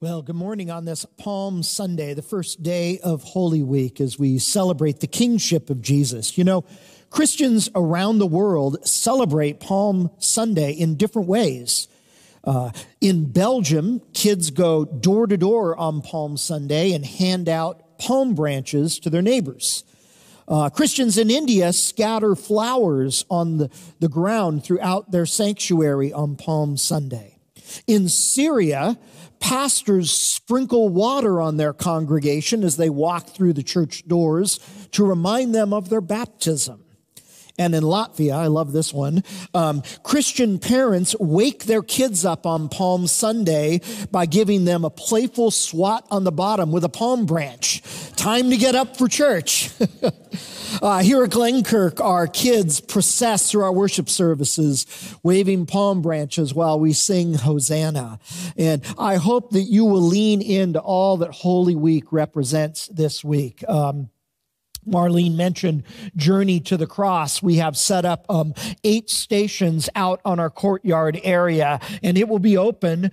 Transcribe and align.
Well, 0.00 0.22
good 0.22 0.36
morning 0.36 0.70
on 0.70 0.84
this 0.84 1.04
Palm 1.16 1.64
Sunday, 1.64 2.14
the 2.14 2.22
first 2.22 2.62
day 2.62 3.00
of 3.00 3.24
Holy 3.24 3.64
Week, 3.64 4.00
as 4.00 4.16
we 4.16 4.38
celebrate 4.38 5.00
the 5.00 5.08
kingship 5.08 5.70
of 5.70 5.82
Jesus. 5.82 6.38
You 6.38 6.44
know, 6.44 6.64
Christians 7.10 7.68
around 7.74 8.18
the 8.18 8.26
world 8.26 8.86
celebrate 8.86 9.58
Palm 9.58 10.12
Sunday 10.18 10.70
in 10.70 10.94
different 10.94 11.26
ways. 11.26 11.88
Uh, 12.44 12.70
in 13.00 13.24
Belgium, 13.32 14.00
kids 14.12 14.52
go 14.52 14.84
door 14.84 15.26
to 15.26 15.36
door 15.36 15.76
on 15.76 16.00
Palm 16.00 16.36
Sunday 16.36 16.92
and 16.92 17.04
hand 17.04 17.48
out 17.48 17.98
palm 17.98 18.36
branches 18.36 19.00
to 19.00 19.10
their 19.10 19.20
neighbors. 19.20 19.82
Uh, 20.46 20.70
Christians 20.70 21.18
in 21.18 21.28
India 21.28 21.72
scatter 21.72 22.36
flowers 22.36 23.24
on 23.28 23.56
the, 23.56 23.70
the 23.98 24.08
ground 24.08 24.62
throughout 24.62 25.10
their 25.10 25.26
sanctuary 25.26 26.12
on 26.12 26.36
Palm 26.36 26.76
Sunday. 26.76 27.34
In 27.86 28.08
Syria, 28.08 28.96
pastors 29.40 30.10
sprinkle 30.10 30.88
water 30.88 31.40
on 31.40 31.56
their 31.56 31.72
congregation 31.72 32.64
as 32.64 32.76
they 32.76 32.90
walk 32.90 33.28
through 33.28 33.52
the 33.52 33.62
church 33.62 34.06
doors 34.06 34.58
to 34.92 35.04
remind 35.04 35.54
them 35.54 35.72
of 35.72 35.88
their 35.88 36.00
baptism. 36.00 36.84
And 37.58 37.74
in 37.74 37.82
Latvia, 37.82 38.34
I 38.34 38.46
love 38.46 38.72
this 38.72 38.94
one, 38.94 39.24
um, 39.52 39.82
Christian 40.04 40.58
parents 40.58 41.16
wake 41.18 41.64
their 41.64 41.82
kids 41.82 42.24
up 42.24 42.46
on 42.46 42.68
Palm 42.68 43.06
Sunday 43.06 43.80
by 44.10 44.26
giving 44.26 44.64
them 44.64 44.84
a 44.84 44.90
playful 44.90 45.50
swat 45.50 46.06
on 46.10 46.24
the 46.24 46.32
bottom 46.32 46.70
with 46.70 46.84
a 46.84 46.88
palm 46.88 47.26
branch. 47.26 47.82
Time 48.16 48.50
to 48.50 48.56
get 48.56 48.74
up 48.74 48.96
for 48.96 49.08
church. 49.08 49.70
Uh, 50.82 50.98
here 50.98 51.24
at 51.24 51.30
Glenkirk, 51.30 51.98
our 52.00 52.26
kids 52.26 52.80
process 52.80 53.50
through 53.50 53.64
our 53.64 53.72
worship 53.72 54.08
services, 54.08 54.86
waving 55.22 55.66
palm 55.66 56.02
branches 56.02 56.54
while 56.54 56.78
we 56.78 56.92
sing 56.92 57.34
Hosanna. 57.34 58.20
And 58.56 58.84
I 58.98 59.16
hope 59.16 59.50
that 59.52 59.62
you 59.62 59.84
will 59.84 60.02
lean 60.02 60.42
into 60.42 60.78
all 60.78 61.16
that 61.18 61.30
Holy 61.30 61.74
Week 61.74 62.12
represents 62.12 62.86
this 62.88 63.24
week. 63.24 63.64
Um, 63.66 64.10
Marlene 64.86 65.36
mentioned 65.36 65.84
Journey 66.16 66.60
to 66.60 66.76
the 66.76 66.86
Cross. 66.86 67.42
We 67.42 67.56
have 67.56 67.76
set 67.76 68.04
up 68.04 68.24
um, 68.28 68.54
eight 68.84 69.10
stations 69.10 69.88
out 69.94 70.20
on 70.24 70.38
our 70.40 70.50
courtyard 70.50 71.20
area, 71.22 71.80
and 72.02 72.18
it 72.18 72.28
will 72.28 72.38
be 72.38 72.56
open 72.56 73.10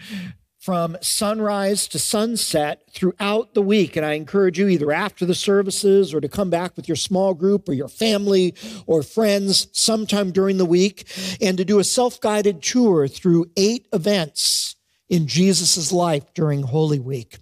from 0.66 0.97
sunrise 0.99 1.88
to 1.88 1.99
sunset 1.99 2.81
throughout 2.89 3.53
the 3.53 3.61
week. 3.61 3.95
And 3.95 4.03
I 4.03 4.13
encourage 4.13 4.58
you 4.58 4.67
either 4.67 4.91
after 4.91 5.23
the 5.23 5.36
services 5.36 6.11
or 6.11 6.19
to 6.19 6.27
come 6.27 6.49
back 6.49 6.75
with 6.75 6.88
your 6.88 6.95
small 6.95 7.36
group 7.36 7.69
or 7.69 7.73
your 7.73 7.88
family 7.88 8.55
or 8.88 9.03
friends 9.03 9.67
sometime 9.73 10.31
during 10.31 10.58
the 10.58 10.66
week 10.66 11.08
and 11.39 11.55
to 11.59 11.66
do 11.66 11.77
a 11.77 11.83
self-guided 11.83 12.63
tour 12.63 13.08
through 13.08 13.52
eight 13.55 13.88
events 13.93 14.75
in 15.08 15.27
Jesus' 15.27 15.91
life 15.91 16.33
during 16.33 16.63
Holy 16.63 16.99
Week. 16.99 17.38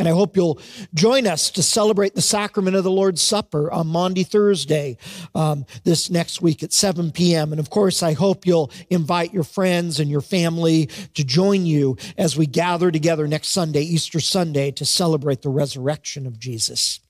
And 0.00 0.08
I 0.08 0.12
hope 0.12 0.34
you'll 0.34 0.58
join 0.94 1.26
us 1.26 1.50
to 1.50 1.62
celebrate 1.62 2.14
the 2.14 2.22
sacrament 2.22 2.74
of 2.74 2.84
the 2.84 2.90
Lord's 2.90 3.20
Supper 3.20 3.70
on 3.70 3.86
Maundy 3.86 4.24
Thursday 4.24 4.96
um, 5.34 5.66
this 5.84 6.08
next 6.08 6.40
week 6.40 6.62
at 6.62 6.72
7 6.72 7.12
p.m. 7.12 7.52
And 7.52 7.60
of 7.60 7.68
course, 7.68 8.02
I 8.02 8.14
hope 8.14 8.46
you'll 8.46 8.70
invite 8.88 9.34
your 9.34 9.44
friends 9.44 10.00
and 10.00 10.10
your 10.10 10.22
family 10.22 10.86
to 11.12 11.22
join 11.22 11.66
you 11.66 11.98
as 12.16 12.34
we 12.34 12.46
gather 12.46 12.90
together 12.90 13.28
next 13.28 13.48
Sunday, 13.48 13.82
Easter 13.82 14.20
Sunday, 14.20 14.70
to 14.70 14.86
celebrate 14.86 15.42
the 15.42 15.50
resurrection 15.50 16.26
of 16.26 16.38
Jesus. 16.38 17.00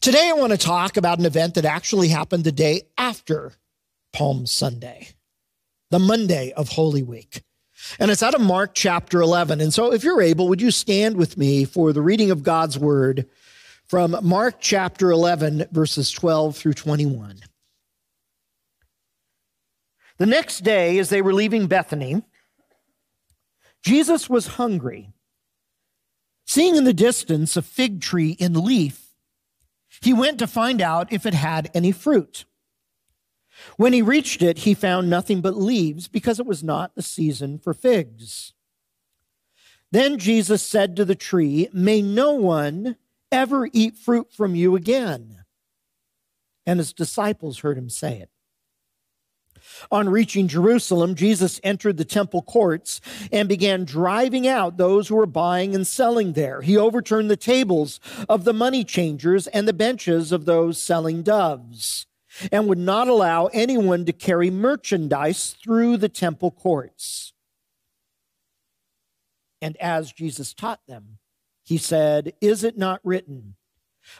Today, 0.00 0.30
I 0.30 0.38
want 0.38 0.52
to 0.52 0.58
talk 0.58 0.96
about 0.96 1.18
an 1.18 1.26
event 1.26 1.56
that 1.56 1.66
actually 1.66 2.08
happened 2.08 2.44
the 2.44 2.52
day 2.52 2.84
after 2.96 3.52
Palm 4.14 4.46
Sunday, 4.46 5.08
the 5.90 5.98
Monday 5.98 6.52
of 6.52 6.70
Holy 6.70 7.02
Week. 7.02 7.42
And 7.98 8.10
it's 8.10 8.22
out 8.22 8.34
of 8.34 8.40
Mark 8.40 8.72
chapter 8.74 9.20
11. 9.20 9.60
And 9.60 9.72
so 9.72 9.92
if 9.92 10.04
you're 10.04 10.22
able, 10.22 10.48
would 10.48 10.62
you 10.62 10.70
stand 10.70 11.16
with 11.16 11.36
me 11.36 11.64
for 11.64 11.92
the 11.92 12.02
reading 12.02 12.30
of 12.30 12.42
God's 12.42 12.78
word 12.78 13.26
from 13.90 14.16
Mark 14.22 14.58
chapter 14.60 15.10
11, 15.10 15.66
verses 15.72 16.12
12 16.12 16.56
through 16.56 16.74
21. 16.74 17.40
The 20.18 20.26
next 20.26 20.60
day, 20.60 20.96
as 20.98 21.08
they 21.08 21.20
were 21.20 21.34
leaving 21.34 21.66
Bethany, 21.66 22.22
Jesus 23.82 24.30
was 24.30 24.46
hungry. 24.46 25.10
Seeing 26.46 26.76
in 26.76 26.84
the 26.84 26.92
distance 26.92 27.56
a 27.56 27.62
fig 27.62 28.00
tree 28.00 28.36
in 28.38 28.52
leaf, 28.52 29.08
he 30.00 30.12
went 30.12 30.38
to 30.38 30.46
find 30.46 30.80
out 30.80 31.12
if 31.12 31.26
it 31.26 31.34
had 31.34 31.68
any 31.74 31.90
fruit. 31.90 32.44
When 33.76 33.92
he 33.92 34.02
reached 34.02 34.42
it, 34.42 34.58
he 34.58 34.74
found 34.74 35.08
nothing 35.08 35.40
but 35.40 35.56
leaves 35.56 36.08
because 36.08 36.40
it 36.40 36.46
was 36.46 36.62
not 36.62 36.94
the 36.94 37.02
season 37.02 37.58
for 37.58 37.74
figs. 37.74 38.52
Then 39.92 40.18
Jesus 40.18 40.62
said 40.62 40.96
to 40.96 41.04
the 41.04 41.14
tree, 41.14 41.68
May 41.72 42.00
no 42.00 42.32
one 42.32 42.96
ever 43.32 43.68
eat 43.72 43.96
fruit 43.96 44.32
from 44.32 44.54
you 44.54 44.76
again. 44.76 45.44
And 46.66 46.78
his 46.78 46.92
disciples 46.92 47.60
heard 47.60 47.76
him 47.76 47.88
say 47.88 48.18
it. 48.18 48.30
On 49.90 50.08
reaching 50.08 50.48
Jerusalem, 50.48 51.14
Jesus 51.14 51.60
entered 51.62 51.96
the 51.96 52.04
temple 52.04 52.42
courts 52.42 53.00
and 53.30 53.48
began 53.48 53.84
driving 53.84 54.46
out 54.46 54.76
those 54.76 55.08
who 55.08 55.16
were 55.16 55.26
buying 55.26 55.74
and 55.74 55.86
selling 55.86 56.32
there. 56.32 56.62
He 56.62 56.76
overturned 56.76 57.30
the 57.30 57.36
tables 57.36 58.00
of 58.28 58.44
the 58.44 58.52
money 58.52 58.84
changers 58.84 59.46
and 59.48 59.66
the 59.66 59.72
benches 59.72 60.32
of 60.32 60.44
those 60.44 60.80
selling 60.80 61.22
doves 61.22 62.06
and 62.50 62.66
would 62.66 62.78
not 62.78 63.08
allow 63.08 63.46
anyone 63.46 64.04
to 64.04 64.12
carry 64.12 64.50
merchandise 64.50 65.56
through 65.62 65.96
the 65.96 66.08
temple 66.08 66.50
courts. 66.50 67.32
And 69.62 69.76
as 69.76 70.12
Jesus 70.12 70.54
taught 70.54 70.80
them, 70.86 71.18
he 71.64 71.76
said, 71.76 72.32
Is 72.40 72.64
it 72.64 72.78
not 72.78 73.00
written, 73.04 73.56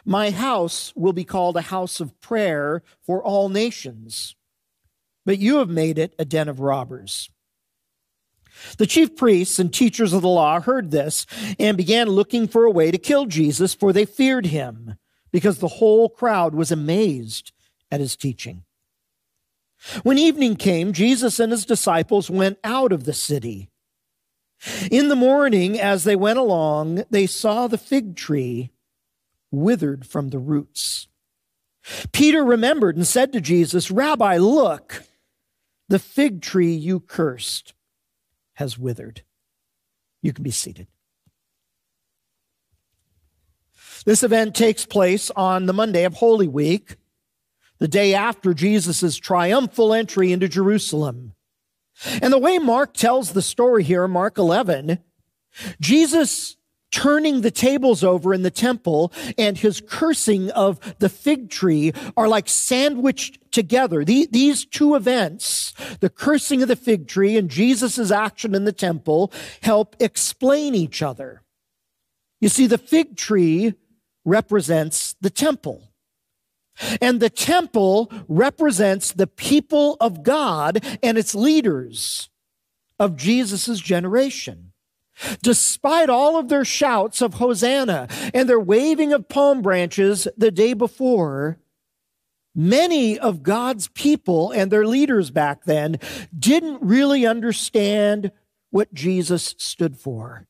My 0.05 0.31
house 0.31 0.93
will 0.95 1.13
be 1.13 1.23
called 1.23 1.57
a 1.57 1.61
house 1.61 1.99
of 1.99 2.19
prayer 2.21 2.83
for 3.05 3.23
all 3.23 3.49
nations, 3.49 4.35
but 5.25 5.39
you 5.39 5.57
have 5.57 5.69
made 5.69 5.97
it 5.97 6.13
a 6.19 6.25
den 6.25 6.47
of 6.47 6.59
robbers. 6.59 7.29
The 8.77 8.85
chief 8.85 9.15
priests 9.15 9.59
and 9.59 9.73
teachers 9.73 10.13
of 10.13 10.21
the 10.21 10.27
law 10.27 10.59
heard 10.59 10.91
this 10.91 11.25
and 11.57 11.77
began 11.77 12.09
looking 12.09 12.47
for 12.47 12.65
a 12.65 12.71
way 12.71 12.91
to 12.91 12.97
kill 12.97 13.25
Jesus, 13.25 13.73
for 13.73 13.91
they 13.91 14.05
feared 14.05 14.47
him, 14.47 14.95
because 15.31 15.59
the 15.59 15.67
whole 15.67 16.09
crowd 16.09 16.53
was 16.53 16.71
amazed 16.71 17.53
at 17.91 17.99
his 17.99 18.15
teaching. 18.15 18.63
When 20.03 20.17
evening 20.17 20.55
came, 20.55 20.93
Jesus 20.93 21.39
and 21.39 21.51
his 21.51 21.65
disciples 21.65 22.29
went 22.29 22.59
out 22.63 22.91
of 22.91 23.03
the 23.03 23.13
city. 23.13 23.69
In 24.91 25.09
the 25.09 25.15
morning, 25.15 25.79
as 25.79 26.03
they 26.03 26.15
went 26.15 26.37
along, 26.37 27.03
they 27.09 27.25
saw 27.25 27.67
the 27.67 27.79
fig 27.79 28.15
tree 28.15 28.71
withered 29.49 30.05
from 30.05 30.29
the 30.29 30.39
roots. 30.39 31.07
Peter 32.11 32.43
remembered 32.43 32.95
and 32.95 33.07
said 33.07 33.33
to 33.33 33.41
Jesus, 33.41 33.89
Rabbi, 33.89 34.37
look, 34.37 35.03
the 35.89 35.97
fig 35.99 36.41
tree 36.41 36.73
you 36.73 36.99
cursed 36.99 37.73
has 38.53 38.77
withered. 38.77 39.23
You 40.21 40.31
can 40.31 40.43
be 40.43 40.51
seated. 40.51 40.87
This 44.05 44.23
event 44.23 44.55
takes 44.55 44.85
place 44.85 45.31
on 45.35 45.65
the 45.65 45.73
Monday 45.73 46.03
of 46.05 46.13
Holy 46.13 46.47
Week 46.47 46.97
the 47.81 47.87
day 47.87 48.13
after 48.13 48.53
Jesus' 48.53 49.17
triumphal 49.17 49.91
entry 49.91 50.31
into 50.31 50.47
Jerusalem. 50.47 51.33
And 52.21 52.31
the 52.31 52.37
way 52.37 52.59
Mark 52.59 52.93
tells 52.93 53.33
the 53.33 53.41
story 53.41 53.83
here, 53.83 54.07
Mark 54.07 54.37
11, 54.37 54.99
Jesus 55.79 56.57
turning 56.91 57.41
the 57.41 57.49
tables 57.49 58.03
over 58.03 58.35
in 58.35 58.43
the 58.43 58.51
temple 58.51 59.11
and 59.35 59.57
his 59.57 59.81
cursing 59.87 60.51
of 60.51 60.79
the 60.99 61.09
fig 61.09 61.49
tree 61.49 61.91
are 62.15 62.27
like 62.27 62.47
sandwiched 62.47 63.39
together. 63.51 64.05
These 64.05 64.65
two 64.65 64.93
events, 64.93 65.73
the 66.01 66.09
cursing 66.09 66.61
of 66.61 66.67
the 66.67 66.75
fig 66.75 67.07
tree 67.07 67.35
and 67.35 67.49
Jesus' 67.49 68.11
action 68.11 68.53
in 68.53 68.65
the 68.65 68.71
temple, 68.71 69.33
help 69.63 69.95
explain 69.99 70.75
each 70.75 71.01
other. 71.01 71.41
You 72.39 72.49
see, 72.49 72.67
the 72.67 72.77
fig 72.77 73.17
tree 73.17 73.73
represents 74.23 75.15
the 75.19 75.31
temple. 75.31 75.87
And 77.01 77.19
the 77.19 77.29
temple 77.29 78.11
represents 78.27 79.11
the 79.11 79.27
people 79.27 79.97
of 79.99 80.23
God 80.23 80.83
and 81.03 81.17
its 81.17 81.35
leaders 81.35 82.29
of 82.99 83.15
Jesus' 83.15 83.79
generation. 83.79 84.71
Despite 85.43 86.09
all 86.09 86.37
of 86.37 86.49
their 86.49 86.65
shouts 86.65 87.21
of 87.21 87.35
Hosanna 87.35 88.07
and 88.33 88.49
their 88.49 88.59
waving 88.59 89.13
of 89.13 89.29
palm 89.29 89.61
branches 89.61 90.27
the 90.37 90.51
day 90.51 90.73
before, 90.73 91.59
many 92.55 93.19
of 93.19 93.43
God's 93.43 93.87
people 93.89 94.51
and 94.51 94.71
their 94.71 94.85
leaders 94.85 95.29
back 95.29 95.65
then 95.65 95.99
didn't 96.37 96.81
really 96.81 97.25
understand 97.25 98.31
what 98.71 98.93
Jesus 98.93 99.55
stood 99.57 99.97
for 99.97 100.47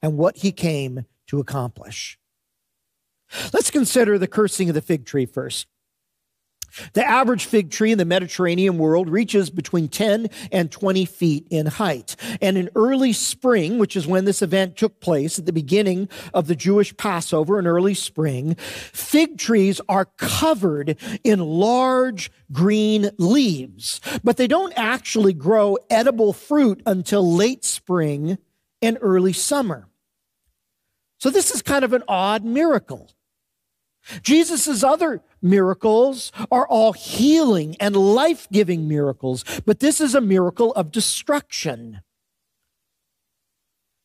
and 0.00 0.16
what 0.16 0.38
he 0.38 0.52
came 0.52 1.06
to 1.28 1.40
accomplish. 1.40 2.18
Let's 3.52 3.70
consider 3.70 4.18
the 4.18 4.26
cursing 4.26 4.68
of 4.68 4.74
the 4.74 4.82
fig 4.82 5.06
tree 5.06 5.26
first. 5.26 5.66
The 6.94 7.06
average 7.06 7.44
fig 7.44 7.70
tree 7.70 7.92
in 7.92 7.98
the 7.98 8.04
Mediterranean 8.04 8.78
world 8.78 9.08
reaches 9.08 9.50
between 9.50 9.88
10 9.88 10.28
and 10.50 10.70
20 10.70 11.04
feet 11.04 11.46
in 11.50 11.66
height. 11.66 12.16
And 12.40 12.56
in 12.56 12.70
early 12.74 13.12
spring, 13.12 13.78
which 13.78 13.96
is 13.96 14.06
when 14.06 14.24
this 14.24 14.42
event 14.42 14.76
took 14.76 15.00
place 15.00 15.38
at 15.38 15.46
the 15.46 15.52
beginning 15.52 16.08
of 16.32 16.46
the 16.46 16.56
Jewish 16.56 16.96
Passover 16.96 17.58
in 17.58 17.66
early 17.66 17.94
spring, 17.94 18.54
fig 18.54 19.38
trees 19.38 19.80
are 19.88 20.06
covered 20.16 20.96
in 21.22 21.40
large 21.40 22.30
green 22.52 23.10
leaves, 23.18 24.00
but 24.24 24.36
they 24.36 24.46
don't 24.46 24.72
actually 24.76 25.34
grow 25.34 25.76
edible 25.90 26.32
fruit 26.32 26.82
until 26.86 27.34
late 27.34 27.64
spring 27.64 28.38
and 28.80 28.96
early 29.00 29.32
summer. 29.32 29.88
So 31.18 31.30
this 31.30 31.54
is 31.54 31.62
kind 31.62 31.84
of 31.84 31.92
an 31.92 32.02
odd 32.08 32.44
miracle. 32.44 33.10
Jesus' 34.22 34.82
other 34.82 35.22
miracles 35.40 36.32
are 36.50 36.66
all 36.66 36.92
healing 36.92 37.76
and 37.80 37.96
life 37.96 38.48
giving 38.50 38.88
miracles, 38.88 39.44
but 39.64 39.80
this 39.80 40.00
is 40.00 40.14
a 40.14 40.20
miracle 40.20 40.72
of 40.72 40.90
destruction. 40.90 42.00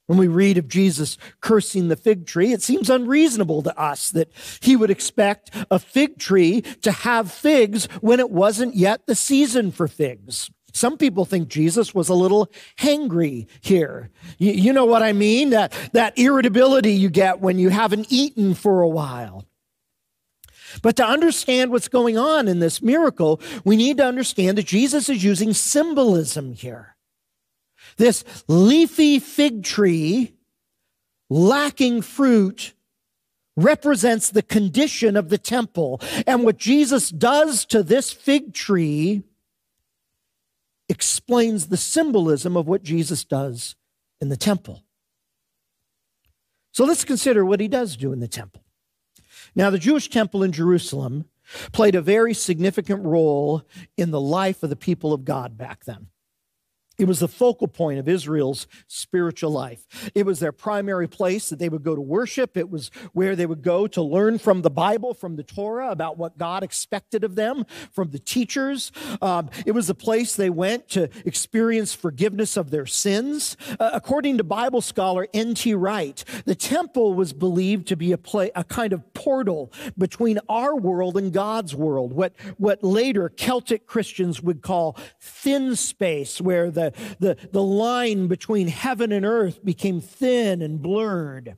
When 0.08 0.18
we 0.18 0.28
read 0.28 0.58
of 0.58 0.70
Jesus 0.70 1.18
cursing 1.42 1.90
the 1.90 1.98
fig 1.98 2.26
tree, 2.26 2.54
it 2.54 2.62
seems 2.62 2.90
unreasonable 2.90 3.62
to 3.64 3.78
us 3.78 4.10
that 4.12 4.32
he 4.62 4.78
would 4.78 4.90
expect 4.90 5.52
a 5.70 5.80
fig 5.80 6.18
tree 6.18 6.62
to 6.82 6.92
have 6.92 7.30
figs 7.30 7.88
when 8.00 8.22
it 8.22 8.32
wasn't 8.32 8.76
yet 8.76 9.06
the 9.06 9.16
season 9.16 9.72
for 9.72 9.88
figs. 9.88 10.50
Some 10.74 10.98
people 10.98 11.26
think 11.26 11.50
Jesus 11.50 11.94
was 11.94 12.08
a 12.08 12.14
little 12.14 12.50
hangry 12.80 13.48
here. 13.60 14.10
You, 14.38 14.54
you 14.54 14.74
know 14.74 14.86
what 14.86 15.02
I 15.02 15.12
mean? 15.12 15.50
That, 15.50 15.74
that 15.92 16.18
irritability 16.18 16.94
you 16.94 17.10
get 17.10 17.42
when 17.42 17.60
you 17.60 17.70
haven't 17.70 18.08
eaten 18.10 18.54
for 18.54 18.82
a 18.82 18.88
while. 18.88 19.46
But 20.82 20.96
to 20.98 21.06
understand 21.06 21.72
what's 21.72 21.88
going 21.88 22.18
on 22.18 22.48
in 22.48 22.60
this 22.60 22.82
miracle, 22.82 23.42
we 23.64 23.76
need 23.76 23.98
to 23.98 24.06
understand 24.06 24.58
that 24.58 24.66
Jesus 24.66 25.10
is 25.10 25.24
using 25.24 25.54
symbolism 25.54 26.54
here. 26.54 26.96
This 27.98 28.24
leafy 28.48 29.20
fig 29.20 29.64
tree, 29.64 30.34
lacking 31.30 32.02
fruit, 32.02 32.74
represents 33.56 34.30
the 34.30 34.44
condition 34.44 35.18
of 35.18 35.30
the 35.30 35.38
temple. 35.38 36.00
And 36.26 36.44
what 36.44 36.58
Jesus 36.58 37.10
does 37.10 37.66
to 37.66 37.82
this 37.82 38.12
fig 38.12 38.54
tree 38.54 39.24
explains 40.88 41.68
the 41.68 41.78
symbolism 41.78 42.56
of 42.56 42.68
what 42.68 42.84
Jesus 42.84 43.24
does 43.24 43.76
in 44.22 44.30
the 44.30 44.38
temple. 44.38 44.84
So 46.72 46.86
let's 46.86 47.04
consider 47.04 47.44
what 47.44 47.60
he 47.60 47.68
does 47.68 47.98
do 47.98 48.14
in 48.14 48.20
the 48.20 48.28
temple. 48.28 48.64
Now, 49.58 49.72
the 49.72 49.80
Jewish 49.80 50.08
temple 50.08 50.44
in 50.44 50.52
Jerusalem 50.52 51.26
played 51.72 51.96
a 51.96 52.02
very 52.02 52.36
significant 52.36 53.04
role 53.04 53.64
in 53.98 54.12
the 54.12 54.22
life 54.22 54.62
of 54.62 54.70
the 54.70 54.76
people 54.76 55.14
of 55.14 55.26
God 55.26 55.58
back 55.58 55.86
then. 55.86 56.10
It 56.98 57.08
was 57.08 57.20
the 57.20 57.28
focal 57.28 57.68
point 57.68 58.00
of 58.00 58.10
Israel's 58.10 58.66
spiritual 58.88 59.52
life. 59.52 59.86
It 60.16 60.26
was 60.26 60.40
their 60.40 60.52
primary 60.52 61.08
place 61.08 61.50
that 61.50 61.60
they 61.60 61.70
would 61.70 61.84
go 61.84 61.94
to 61.94 62.02
worship. 62.02 62.58
It 62.58 62.72
was 62.72 62.90
where 63.14 63.36
they 63.36 63.46
would 63.46 63.62
go 63.62 63.86
to 63.88 64.02
learn 64.02 64.40
from 64.40 64.64
the 64.64 64.72
Bible, 64.72 65.14
from 65.14 65.36
the 65.36 65.44
Torah, 65.44 65.92
about 65.92 66.18
what 66.18 66.40
God 66.40 66.64
expected 66.64 67.24
of 67.24 67.36
them, 67.36 67.66
from 67.92 68.10
the 68.10 68.18
teachers. 68.18 68.92
Um, 69.22 69.52
it 69.64 69.74
was 69.74 69.88
the 69.88 69.94
place 69.94 70.36
they 70.36 70.50
went 70.50 70.90
to 70.90 71.10
experience 71.24 71.94
forgiveness 71.94 72.58
of 72.58 72.72
their 72.72 72.88
sins. 72.88 73.58
Uh, 73.80 73.92
according 73.94 74.40
to 74.40 74.44
Bible 74.44 74.82
scholar 74.82 75.28
N.T. 75.36 75.76
Wright, 75.76 76.24
the 76.46 76.56
temple 76.56 77.14
was 77.14 77.32
believed 77.32 77.88
to 77.90 77.96
be 77.96 78.12
a, 78.12 78.18
play, 78.18 78.50
a 78.56 78.64
kind 78.64 78.92
of 78.92 79.14
portal 79.14 79.72
between 80.00 80.40
our 80.50 80.76
world 80.76 81.16
and 81.16 81.32
God's 81.32 81.76
world, 81.76 82.14
what, 82.14 82.34
what 82.58 82.84
later 82.84 83.30
Celtic 83.30 83.86
Christians 83.86 84.42
would 84.42 84.64
call 84.64 84.98
thin 85.20 85.76
space, 85.76 86.42
where 86.42 86.72
the 87.20 87.38
the, 87.52 87.64
line 87.64 88.28
between 88.28 88.68
heaven 88.68 89.12
and 89.12 89.26
earth 89.26 89.64
became 89.64 90.02
thin 90.02 90.62
and 90.62 90.82
blurred. 90.82 91.58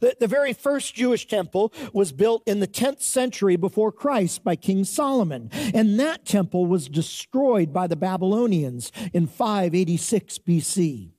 The, 0.00 0.16
the 0.18 0.26
very 0.26 0.52
first 0.52 0.94
Jewish 0.94 1.26
temple 1.26 1.72
was 1.92 2.12
built 2.12 2.42
in 2.46 2.60
the 2.60 2.66
10th 2.66 3.02
century 3.02 3.56
before 3.56 3.92
Christ 3.92 4.42
by 4.42 4.56
King 4.56 4.84
Solomon, 4.84 5.50
and 5.74 6.00
that 6.00 6.24
temple 6.24 6.66
was 6.66 6.88
destroyed 6.88 7.72
by 7.72 7.86
the 7.86 7.96
Babylonians 7.96 8.90
in 9.12 9.26
586 9.26 10.38
BC. 10.38 11.12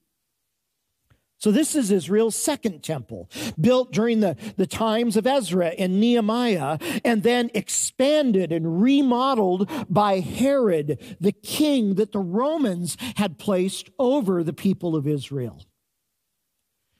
So 1.42 1.52
this 1.52 1.76
is 1.76 1.90
Israel's 1.90 2.36
second 2.36 2.84
temple, 2.84 3.28
built 3.60 3.92
during 3.92 4.20
the, 4.20 4.38
the 4.58 4.68
times 4.68 5.18
of 5.18 5.26
Ezra 5.26 5.70
and 5.70 6.00
Nehemiah, 6.00 6.78
and 7.04 7.24
then 7.24 7.50
expanded 7.56 8.52
and 8.52 8.80
remodeled 8.80 9.68
by 9.90 10.20
Herod, 10.20 11.18
the 11.20 11.32
king 11.32 11.96
that 11.96 12.12
the 12.12 12.20
Romans 12.20 12.96
had 13.16 13.40
placed 13.40 13.90
over 13.98 14.44
the 14.44 14.54
people 14.54 14.96
of 14.96 15.08
Israel. 15.08 15.66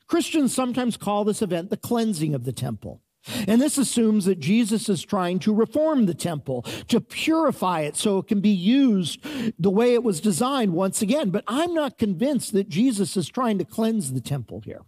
Christians 0.08 0.52
sometimes 0.52 0.96
call 0.96 1.22
this 1.22 1.40
event 1.40 1.70
the 1.70 1.76
cleansing 1.76 2.34
of 2.34 2.44
the 2.44 2.52
temple. 2.52 3.01
And 3.46 3.60
this 3.60 3.78
assumes 3.78 4.24
that 4.24 4.40
Jesus 4.40 4.88
is 4.88 5.02
trying 5.02 5.38
to 5.40 5.54
reform 5.54 6.06
the 6.06 6.14
temple, 6.14 6.62
to 6.88 7.00
purify 7.00 7.80
it 7.82 7.96
so 7.96 8.18
it 8.18 8.26
can 8.26 8.40
be 8.40 8.50
used 8.50 9.24
the 9.58 9.70
way 9.70 9.94
it 9.94 10.02
was 10.02 10.20
designed 10.20 10.72
once 10.72 11.02
again. 11.02 11.30
But 11.30 11.44
I'm 11.46 11.72
not 11.72 11.98
convinced 11.98 12.52
that 12.52 12.68
Jesus 12.68 13.16
is 13.16 13.28
trying 13.28 13.58
to 13.58 13.64
cleanse 13.64 14.12
the 14.12 14.20
temple 14.20 14.60
here. 14.64 14.82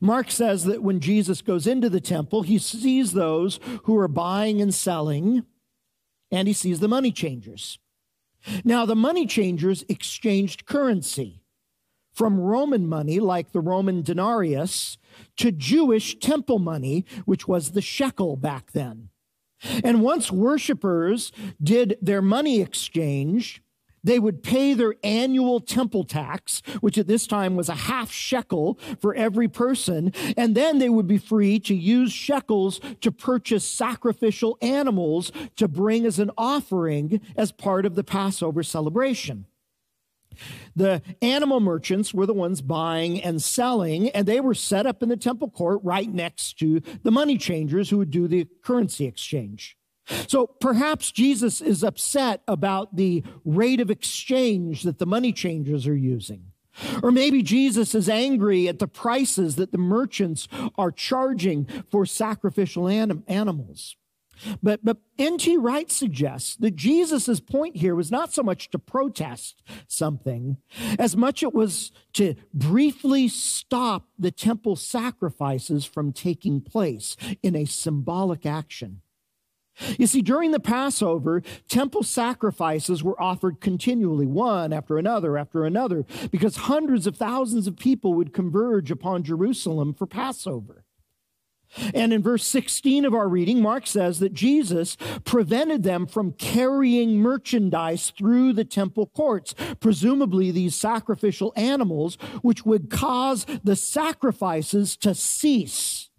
Mark 0.00 0.30
says 0.30 0.64
that 0.64 0.82
when 0.82 1.00
Jesus 1.00 1.40
goes 1.40 1.66
into 1.66 1.88
the 1.88 2.00
temple, 2.00 2.42
he 2.42 2.58
sees 2.58 3.12
those 3.12 3.60
who 3.84 3.96
are 3.96 4.08
buying 4.08 4.60
and 4.60 4.74
selling, 4.74 5.44
and 6.30 6.48
he 6.48 6.54
sees 6.54 6.80
the 6.80 6.88
money 6.88 7.12
changers. 7.12 7.78
Now, 8.64 8.84
the 8.84 8.96
money 8.96 9.26
changers 9.26 9.84
exchanged 9.88 10.66
currency 10.66 11.42
from 12.12 12.40
Roman 12.40 12.88
money, 12.88 13.20
like 13.20 13.52
the 13.52 13.60
Roman 13.60 14.02
denarius, 14.02 14.98
to 15.36 15.52
Jewish 15.52 16.18
temple 16.18 16.58
money, 16.58 17.04
which 17.24 17.46
was 17.48 17.72
the 17.72 17.82
shekel 17.82 18.36
back 18.36 18.72
then. 18.72 19.08
And 19.82 20.02
once 20.02 20.30
worshipers 20.30 21.32
did 21.62 21.98
their 22.00 22.22
money 22.22 22.60
exchange, 22.60 23.62
they 24.04 24.18
would 24.18 24.42
pay 24.42 24.74
their 24.74 24.94
annual 25.02 25.60
temple 25.60 26.04
tax, 26.04 26.62
which 26.80 26.98
at 26.98 27.06
this 27.06 27.26
time 27.26 27.56
was 27.56 27.68
a 27.68 27.74
half 27.74 28.10
shekel 28.10 28.78
for 29.00 29.14
every 29.14 29.48
person, 29.48 30.12
and 30.36 30.54
then 30.54 30.78
they 30.78 30.88
would 30.88 31.06
be 31.06 31.18
free 31.18 31.58
to 31.60 31.74
use 31.74 32.12
shekels 32.12 32.80
to 33.00 33.10
purchase 33.10 33.66
sacrificial 33.66 34.56
animals 34.62 35.32
to 35.56 35.68
bring 35.68 36.06
as 36.06 36.18
an 36.18 36.30
offering 36.38 37.20
as 37.36 37.52
part 37.52 37.84
of 37.84 37.96
the 37.96 38.04
Passover 38.04 38.62
celebration. 38.62 39.46
The 40.76 41.02
animal 41.22 41.60
merchants 41.60 42.14
were 42.14 42.26
the 42.26 42.34
ones 42.34 42.60
buying 42.60 43.22
and 43.22 43.42
selling, 43.42 44.10
and 44.10 44.26
they 44.26 44.40
were 44.40 44.54
set 44.54 44.86
up 44.86 45.02
in 45.02 45.08
the 45.08 45.16
temple 45.16 45.50
court 45.50 45.80
right 45.82 46.12
next 46.12 46.58
to 46.58 46.80
the 47.02 47.10
money 47.10 47.36
changers 47.36 47.90
who 47.90 47.98
would 47.98 48.10
do 48.10 48.28
the 48.28 48.46
currency 48.62 49.06
exchange. 49.06 49.76
So 50.26 50.46
perhaps 50.46 51.12
Jesus 51.12 51.60
is 51.60 51.84
upset 51.84 52.42
about 52.48 52.96
the 52.96 53.22
rate 53.44 53.80
of 53.80 53.90
exchange 53.90 54.82
that 54.84 54.98
the 54.98 55.06
money 55.06 55.32
changers 55.32 55.86
are 55.86 55.96
using. 55.96 56.44
Or 57.02 57.10
maybe 57.10 57.42
Jesus 57.42 57.94
is 57.94 58.08
angry 58.08 58.68
at 58.68 58.78
the 58.78 58.88
prices 58.88 59.56
that 59.56 59.72
the 59.72 59.78
merchants 59.78 60.48
are 60.76 60.92
charging 60.92 61.66
for 61.90 62.06
sacrificial 62.06 62.88
anim- 62.88 63.24
animals. 63.26 63.96
But, 64.62 64.84
but 64.84 64.98
N.T. 65.18 65.56
Wright 65.56 65.90
suggests 65.90 66.56
that 66.56 66.76
Jesus' 66.76 67.40
point 67.40 67.76
here 67.76 67.94
was 67.94 68.10
not 68.10 68.32
so 68.32 68.42
much 68.42 68.70
to 68.70 68.78
protest 68.78 69.62
something 69.86 70.58
as 70.98 71.16
much 71.16 71.42
it 71.42 71.54
was 71.54 71.92
to 72.14 72.34
briefly 72.52 73.28
stop 73.28 74.08
the 74.18 74.30
temple 74.30 74.76
sacrifices 74.76 75.84
from 75.84 76.12
taking 76.12 76.60
place 76.60 77.16
in 77.42 77.56
a 77.56 77.64
symbolic 77.64 78.46
action. 78.46 79.00
You 79.96 80.06
see, 80.06 80.22
during 80.22 80.50
the 80.50 80.60
Passover, 80.60 81.42
temple 81.68 82.02
sacrifices 82.02 83.02
were 83.02 83.20
offered 83.20 83.60
continually, 83.60 84.26
one 84.26 84.72
after 84.72 84.98
another 84.98 85.38
after 85.38 85.64
another, 85.64 86.04
because 86.30 86.56
hundreds 86.56 87.06
of 87.06 87.16
thousands 87.16 87.66
of 87.66 87.76
people 87.76 88.14
would 88.14 88.32
converge 88.32 88.90
upon 88.90 89.22
Jerusalem 89.22 89.94
for 89.94 90.06
Passover. 90.06 90.84
And 91.94 92.12
in 92.12 92.22
verse 92.22 92.46
16 92.46 93.04
of 93.04 93.14
our 93.14 93.28
reading, 93.28 93.60
Mark 93.60 93.86
says 93.86 94.18
that 94.20 94.32
Jesus 94.32 94.96
prevented 95.24 95.82
them 95.82 96.06
from 96.06 96.32
carrying 96.32 97.18
merchandise 97.18 98.10
through 98.16 98.54
the 98.54 98.64
temple 98.64 99.06
courts, 99.06 99.54
presumably 99.80 100.50
these 100.50 100.74
sacrificial 100.74 101.52
animals, 101.56 102.16
which 102.42 102.64
would 102.64 102.90
cause 102.90 103.44
the 103.62 103.76
sacrifices 103.76 104.96
to 104.96 105.14
cease, 105.14 106.10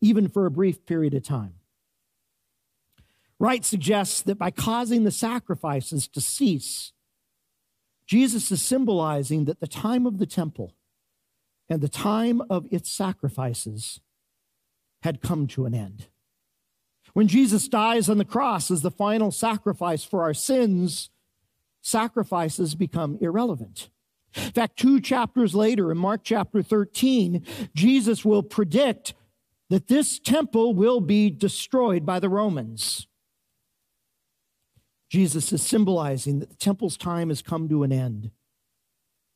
even 0.00 0.28
for 0.28 0.46
a 0.46 0.50
brief 0.50 0.84
period 0.86 1.14
of 1.14 1.22
time. 1.22 1.54
Wright 3.38 3.64
suggests 3.64 4.22
that 4.22 4.38
by 4.38 4.50
causing 4.50 5.04
the 5.04 5.10
sacrifices 5.10 6.08
to 6.08 6.20
cease, 6.20 6.92
Jesus 8.06 8.50
is 8.52 8.62
symbolizing 8.62 9.44
that 9.46 9.60
the 9.60 9.66
time 9.66 10.06
of 10.06 10.18
the 10.18 10.26
temple 10.26 10.74
and 11.68 11.80
the 11.80 11.88
time 11.88 12.40
of 12.48 12.66
its 12.70 12.90
sacrifices 12.90 14.00
had 15.06 15.22
come 15.22 15.46
to 15.46 15.66
an 15.66 15.72
end. 15.72 16.08
When 17.12 17.28
Jesus 17.28 17.68
dies 17.68 18.10
on 18.10 18.18
the 18.18 18.24
cross 18.24 18.72
as 18.72 18.82
the 18.82 18.90
final 18.90 19.30
sacrifice 19.30 20.02
for 20.02 20.22
our 20.22 20.34
sins, 20.34 21.10
sacrifices 21.80 22.74
become 22.74 23.16
irrelevant. 23.20 23.88
In 24.34 24.50
fact, 24.50 24.76
two 24.76 25.00
chapters 25.00 25.54
later, 25.54 25.92
in 25.92 25.96
Mark 25.96 26.22
chapter 26.24 26.60
13, 26.60 27.46
Jesus 27.72 28.24
will 28.24 28.42
predict 28.42 29.14
that 29.70 29.86
this 29.86 30.18
temple 30.18 30.74
will 30.74 31.00
be 31.00 31.30
destroyed 31.30 32.04
by 32.04 32.18
the 32.18 32.28
Romans. 32.28 33.06
Jesus 35.08 35.52
is 35.52 35.62
symbolizing 35.62 36.40
that 36.40 36.50
the 36.50 36.56
temple's 36.56 36.96
time 36.96 37.28
has 37.28 37.42
come 37.42 37.68
to 37.68 37.84
an 37.84 37.92
end 37.92 38.32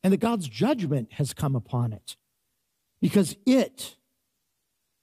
and 0.03 0.11
that 0.11 0.17
God's 0.17 0.49
judgment 0.49 1.13
has 1.13 1.33
come 1.33 1.55
upon 1.55 1.93
it 1.93 2.17
because 2.99 3.37
it 3.45 3.95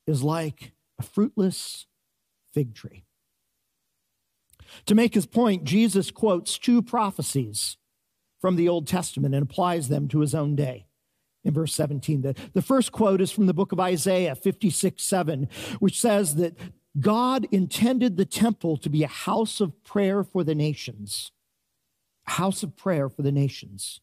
is 0.08 0.22
like 0.22 0.72
a 0.98 1.02
fruitless 1.02 1.86
fig 2.52 2.74
tree. 2.74 3.04
To 4.86 4.94
make 4.94 5.14
his 5.14 5.26
point, 5.26 5.64
Jesus 5.64 6.10
quotes 6.10 6.58
two 6.58 6.82
prophecies 6.82 7.76
from 8.40 8.56
the 8.56 8.68
Old 8.68 8.86
Testament 8.86 9.34
and 9.34 9.42
applies 9.42 9.88
them 9.88 10.08
to 10.08 10.20
his 10.20 10.34
own 10.34 10.54
day. 10.54 10.86
In 11.44 11.54
verse 11.54 11.74
17, 11.74 12.22
the, 12.22 12.34
the 12.52 12.62
first 12.62 12.92
quote 12.92 13.20
is 13.20 13.30
from 13.30 13.46
the 13.46 13.54
book 13.54 13.72
of 13.72 13.80
Isaiah 13.80 14.34
56 14.34 15.02
7, 15.02 15.48
which 15.78 16.00
says 16.00 16.34
that 16.36 16.56
God 16.98 17.46
intended 17.50 18.16
the 18.16 18.24
temple 18.24 18.76
to 18.78 18.90
be 18.90 19.04
a 19.04 19.08
house 19.08 19.60
of 19.60 19.84
prayer 19.84 20.24
for 20.24 20.42
the 20.42 20.54
nations. 20.54 21.30
House 22.24 22.62
of 22.62 22.76
prayer 22.76 23.08
for 23.08 23.22
the 23.22 23.32
nations. 23.32 24.00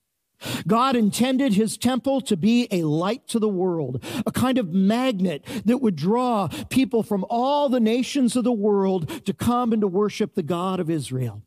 God 0.68 0.96
intended 0.96 1.54
his 1.54 1.78
temple 1.78 2.22
to 2.22 2.36
be 2.36 2.68
a 2.72 2.84
light 2.84 3.28
to 3.30 3.40
the 3.40 3.50
world, 3.50 4.04
a 4.26 4.32
kind 4.32 4.58
of 4.58 4.74
magnet 4.74 5.46
that 5.66 5.80
would 5.80 5.96
draw 5.96 6.48
people 6.70 7.04
from 7.04 7.26
all 7.30 7.70
the 7.70 7.80
nations 7.80 8.36
of 8.36 8.44
the 8.44 8.52
world 8.52 9.26
to 9.26 9.34
come 9.34 9.72
and 9.74 9.82
to 9.82 9.88
worship 9.88 10.36
the 10.36 10.44
God 10.44 10.80
of 10.80 10.90
Israel. 10.90 11.42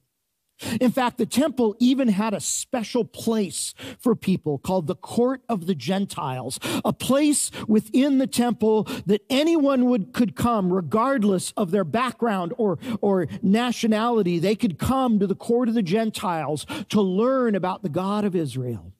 In 0.80 0.90
fact, 0.90 1.18
the 1.18 1.26
temple 1.26 1.76
even 1.78 2.08
had 2.08 2.34
a 2.34 2.40
special 2.40 3.04
place 3.04 3.74
for 3.98 4.16
people 4.16 4.58
called 4.58 4.86
the 4.86 4.96
court 4.96 5.42
of 5.48 5.66
the 5.66 5.74
Gentiles, 5.74 6.58
a 6.84 6.92
place 6.92 7.50
within 7.68 8.18
the 8.18 8.26
temple 8.26 8.84
that 9.06 9.22
anyone 9.30 9.84
would, 9.86 10.12
could 10.12 10.34
come 10.34 10.72
regardless 10.72 11.52
of 11.56 11.70
their 11.70 11.84
background 11.84 12.52
or, 12.58 12.78
or 13.00 13.28
nationality. 13.42 14.38
They 14.38 14.56
could 14.56 14.78
come 14.78 15.18
to 15.18 15.26
the 15.26 15.36
court 15.36 15.68
of 15.68 15.74
the 15.74 15.82
Gentiles 15.82 16.66
to 16.88 17.00
learn 17.00 17.54
about 17.54 17.82
the 17.82 17.88
God 17.88 18.24
of 18.24 18.34
Israel. 18.34 18.92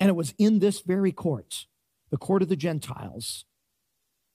And 0.00 0.08
it 0.08 0.16
was 0.16 0.34
in 0.38 0.58
this 0.58 0.80
very 0.80 1.12
court, 1.12 1.66
the 2.10 2.16
court 2.16 2.42
of 2.42 2.48
the 2.48 2.56
Gentiles, 2.56 3.44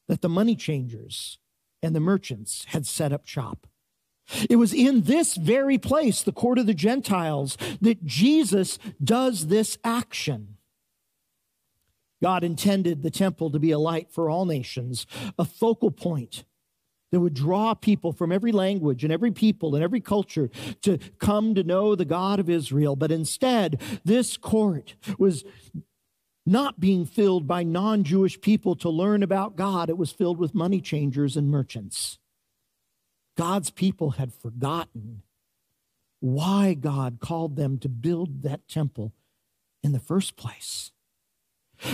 that 0.08 0.22
the 0.22 0.30
money 0.30 0.56
changers 0.56 1.38
and 1.82 1.96
the 1.96 2.00
merchants 2.00 2.66
had 2.70 2.86
set 2.86 3.14
up 3.14 3.26
shop. 3.26 3.68
It 4.50 4.58
was 4.58 4.74
in 4.74 5.02
this 5.02 5.36
very 5.36 5.78
place, 5.78 6.22
the 6.22 6.32
court 6.32 6.60
of 6.60 6.66
the 6.66 6.74
Gentiles, 6.74 7.58
that 7.82 8.06
Jesus 8.06 8.80
does 9.04 9.48
this 9.48 9.78
action. 9.84 10.58
God 12.22 12.44
intended 12.44 13.02
the 13.02 13.12
temple 13.12 13.50
to 13.52 13.60
be 13.60 13.72
a 13.72 13.80
light 13.80 14.12
for 14.12 14.30
all 14.30 14.46
nations, 14.46 15.08
a 15.38 15.46
focal 15.46 15.92
point 15.92 16.44
that 17.12 17.20
would 17.20 17.34
draw 17.34 17.74
people 17.74 18.12
from 18.12 18.32
every 18.32 18.52
language 18.52 19.04
and 19.04 19.12
every 19.12 19.32
people 19.32 19.74
and 19.74 19.84
every 19.84 20.02
culture 20.02 20.50
to 20.82 21.00
come 21.18 21.56
to 21.56 21.64
know 21.64 21.96
the 21.96 22.06
God 22.06 22.40
of 22.40 22.50
Israel. 22.50 22.96
But 22.96 23.12
instead, 23.12 23.82
this 24.06 24.38
court 24.38 24.96
was 25.18 25.44
not 26.46 26.80
being 26.80 27.06
filled 27.06 27.48
by 27.48 27.64
non 27.64 28.04
Jewish 28.04 28.40
people 28.42 28.76
to 28.78 28.90
learn 28.90 29.24
about 29.24 29.56
God, 29.56 29.90
it 29.90 29.98
was 29.98 30.12
filled 30.12 30.38
with 30.38 30.56
money 30.56 30.82
changers 30.82 31.38
and 31.38 31.50
merchants. 31.50 32.20
God's 33.40 33.70
people 33.70 34.12
had 34.12 34.34
forgotten 34.34 35.22
why 36.20 36.74
God 36.74 37.20
called 37.22 37.56
them 37.56 37.78
to 37.78 37.88
build 37.88 38.42
that 38.42 38.68
temple 38.68 39.14
in 39.82 39.94
the 39.94 40.00
first 40.00 40.36
place. 40.36 40.92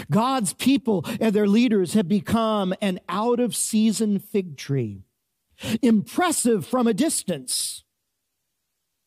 God's 0.10 0.54
people 0.54 1.06
and 1.22 1.36
their 1.36 1.46
leaders 1.48 1.94
have 1.94 2.08
become 2.08 2.74
an 2.82 3.00
out 3.08 3.40
of 3.40 3.56
season 3.56 4.18
fig 4.18 4.58
tree, 4.58 5.04
impressive 5.84 6.66
from 6.66 6.88
a 6.88 6.96
distance, 6.96 7.84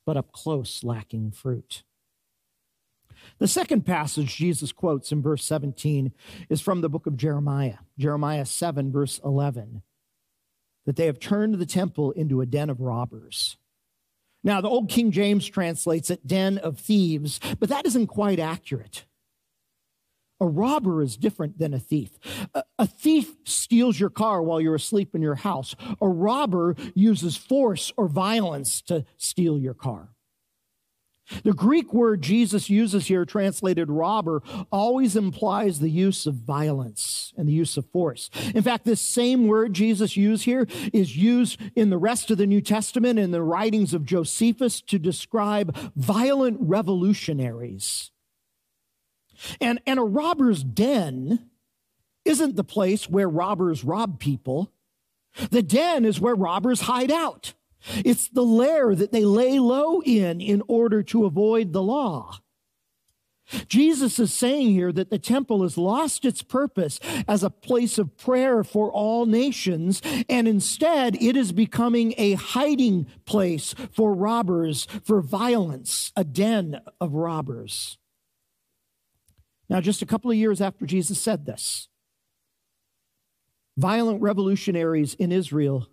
but 0.06 0.16
up 0.16 0.30
close 0.30 0.84
lacking 0.84 1.32
fruit. 1.32 1.82
The 3.40 3.48
second 3.48 3.84
passage 3.84 4.36
Jesus 4.36 4.70
quotes 4.70 5.10
in 5.10 5.22
verse 5.22 5.44
17 5.44 6.12
is 6.48 6.60
from 6.60 6.82
the 6.82 6.88
book 6.88 7.08
of 7.08 7.16
Jeremiah, 7.16 7.78
Jeremiah 7.98 8.46
7, 8.46 8.92
verse 8.92 9.20
11 9.24 9.82
that 10.88 10.96
they 10.96 11.04
have 11.04 11.20
turned 11.20 11.52
the 11.56 11.66
temple 11.66 12.12
into 12.12 12.40
a 12.40 12.46
den 12.46 12.70
of 12.70 12.80
robbers. 12.80 13.58
Now, 14.42 14.62
the 14.62 14.70
old 14.70 14.88
King 14.88 15.10
James 15.10 15.46
translates 15.46 16.08
it 16.08 16.26
den 16.26 16.56
of 16.56 16.78
thieves, 16.78 17.40
but 17.60 17.68
that 17.68 17.84
isn't 17.84 18.06
quite 18.06 18.38
accurate. 18.38 19.04
A 20.40 20.46
robber 20.46 21.02
is 21.02 21.18
different 21.18 21.58
than 21.58 21.74
a 21.74 21.78
thief. 21.78 22.12
A, 22.54 22.62
a, 22.78 22.86
thief 22.86 23.36
steals 23.44 24.00
your 24.00 24.08
car 24.08 24.42
while 24.42 24.62
you're 24.62 24.76
asleep 24.76 25.14
in 25.14 25.20
your 25.20 25.34
house. 25.34 25.76
A 26.00 26.08
robber 26.08 26.74
uses 26.94 27.36
force 27.36 27.92
or 27.98 28.08
violence 28.08 28.80
to 28.82 29.04
steal 29.18 29.58
your 29.58 29.74
car. 29.74 30.14
The 31.44 31.52
Greek 31.52 31.92
word 31.92 32.22
Jesus 32.22 32.70
uses 32.70 33.06
here, 33.06 33.24
translated 33.24 33.90
robber, 33.90 34.42
always 34.70 35.16
implies 35.16 35.78
the 35.78 35.90
use 35.90 36.26
of 36.26 36.34
violence 36.34 37.32
and 37.36 37.48
the 37.48 37.52
use 37.52 37.76
of 37.76 37.86
force. 37.86 38.30
In 38.54 38.62
fact, 38.62 38.84
this 38.84 39.00
same 39.00 39.46
word 39.46 39.74
Jesus 39.74 40.16
used 40.16 40.44
here 40.44 40.66
is 40.92 41.16
used 41.16 41.60
in 41.76 41.90
the 41.90 41.98
rest 41.98 42.30
of 42.30 42.38
the 42.38 42.46
New 42.46 42.60
Testament 42.60 43.18
in 43.18 43.30
the 43.30 43.42
writings 43.42 43.94
of 43.94 44.04
Josephus 44.04 44.80
to 44.82 44.98
describe 44.98 45.76
violent 45.94 46.58
revolutionaries. 46.60 48.10
And, 49.60 49.80
and 49.86 49.98
a 49.98 50.04
robber's 50.04 50.64
den 50.64 51.50
isn't 52.24 52.56
the 52.56 52.64
place 52.64 53.08
where 53.08 53.28
robbers 53.28 53.84
rob 53.84 54.18
people. 54.18 54.72
The 55.50 55.62
den 55.62 56.04
is 56.04 56.20
where 56.20 56.34
robbers 56.34 56.82
hide 56.82 57.12
out. 57.12 57.54
It's 58.04 58.28
the 58.28 58.42
lair 58.42 58.94
that 58.94 59.12
they 59.12 59.24
lay 59.24 59.58
low 59.58 60.00
in 60.00 60.40
in 60.40 60.62
order 60.68 61.02
to 61.04 61.24
avoid 61.24 61.72
the 61.72 61.82
law. 61.82 62.38
Jesus 63.66 64.18
is 64.18 64.32
saying 64.32 64.72
here 64.72 64.92
that 64.92 65.10
the 65.10 65.18
temple 65.18 65.62
has 65.62 65.78
lost 65.78 66.24
its 66.24 66.42
purpose 66.42 67.00
as 67.26 67.42
a 67.42 67.50
place 67.50 67.98
of 67.98 68.18
prayer 68.18 68.62
for 68.62 68.92
all 68.92 69.24
nations, 69.24 70.02
and 70.28 70.46
instead 70.46 71.16
it 71.22 71.36
is 71.36 71.52
becoming 71.52 72.12
a 72.18 72.34
hiding 72.34 73.06
place 73.24 73.74
for 73.90 74.12
robbers, 74.12 74.86
for 75.02 75.22
violence, 75.22 76.12
a 76.14 76.24
den 76.24 76.80
of 77.00 77.14
robbers. 77.14 77.96
Now, 79.70 79.80
just 79.80 80.02
a 80.02 80.06
couple 80.06 80.30
of 80.30 80.36
years 80.36 80.60
after 80.60 80.84
Jesus 80.84 81.20
said 81.20 81.46
this, 81.46 81.88
violent 83.78 84.20
revolutionaries 84.20 85.14
in 85.14 85.32
Israel 85.32 85.88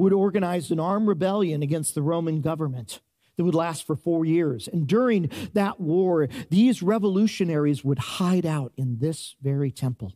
would 0.00 0.12
organize 0.12 0.70
an 0.70 0.80
armed 0.80 1.08
rebellion 1.08 1.62
against 1.62 1.94
the 1.94 2.02
Roman 2.02 2.40
government 2.40 3.00
that 3.36 3.44
would 3.44 3.54
last 3.54 3.86
for 3.86 3.96
four 3.96 4.24
years. 4.24 4.68
And 4.68 4.86
during 4.86 5.30
that 5.52 5.80
war, 5.80 6.28
these 6.48 6.82
revolutionaries 6.82 7.84
would 7.84 7.98
hide 7.98 8.46
out 8.46 8.72
in 8.76 8.98
this 8.98 9.36
very 9.40 9.70
temple. 9.70 10.14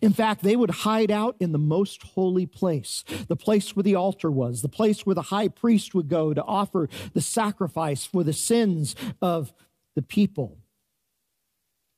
In 0.00 0.12
fact, 0.12 0.42
they 0.42 0.56
would 0.56 0.70
hide 0.70 1.10
out 1.10 1.36
in 1.40 1.52
the 1.52 1.58
most 1.58 2.02
holy 2.02 2.46
place, 2.46 3.04
the 3.28 3.36
place 3.36 3.74
where 3.74 3.82
the 3.82 3.96
altar 3.96 4.30
was, 4.30 4.62
the 4.62 4.68
place 4.68 5.04
where 5.04 5.14
the 5.14 5.22
high 5.22 5.48
priest 5.48 5.94
would 5.94 6.08
go 6.08 6.32
to 6.32 6.42
offer 6.44 6.88
the 7.14 7.20
sacrifice 7.20 8.06
for 8.06 8.22
the 8.22 8.32
sins 8.32 8.94
of 9.20 9.52
the 9.94 10.02
people. 10.02 10.58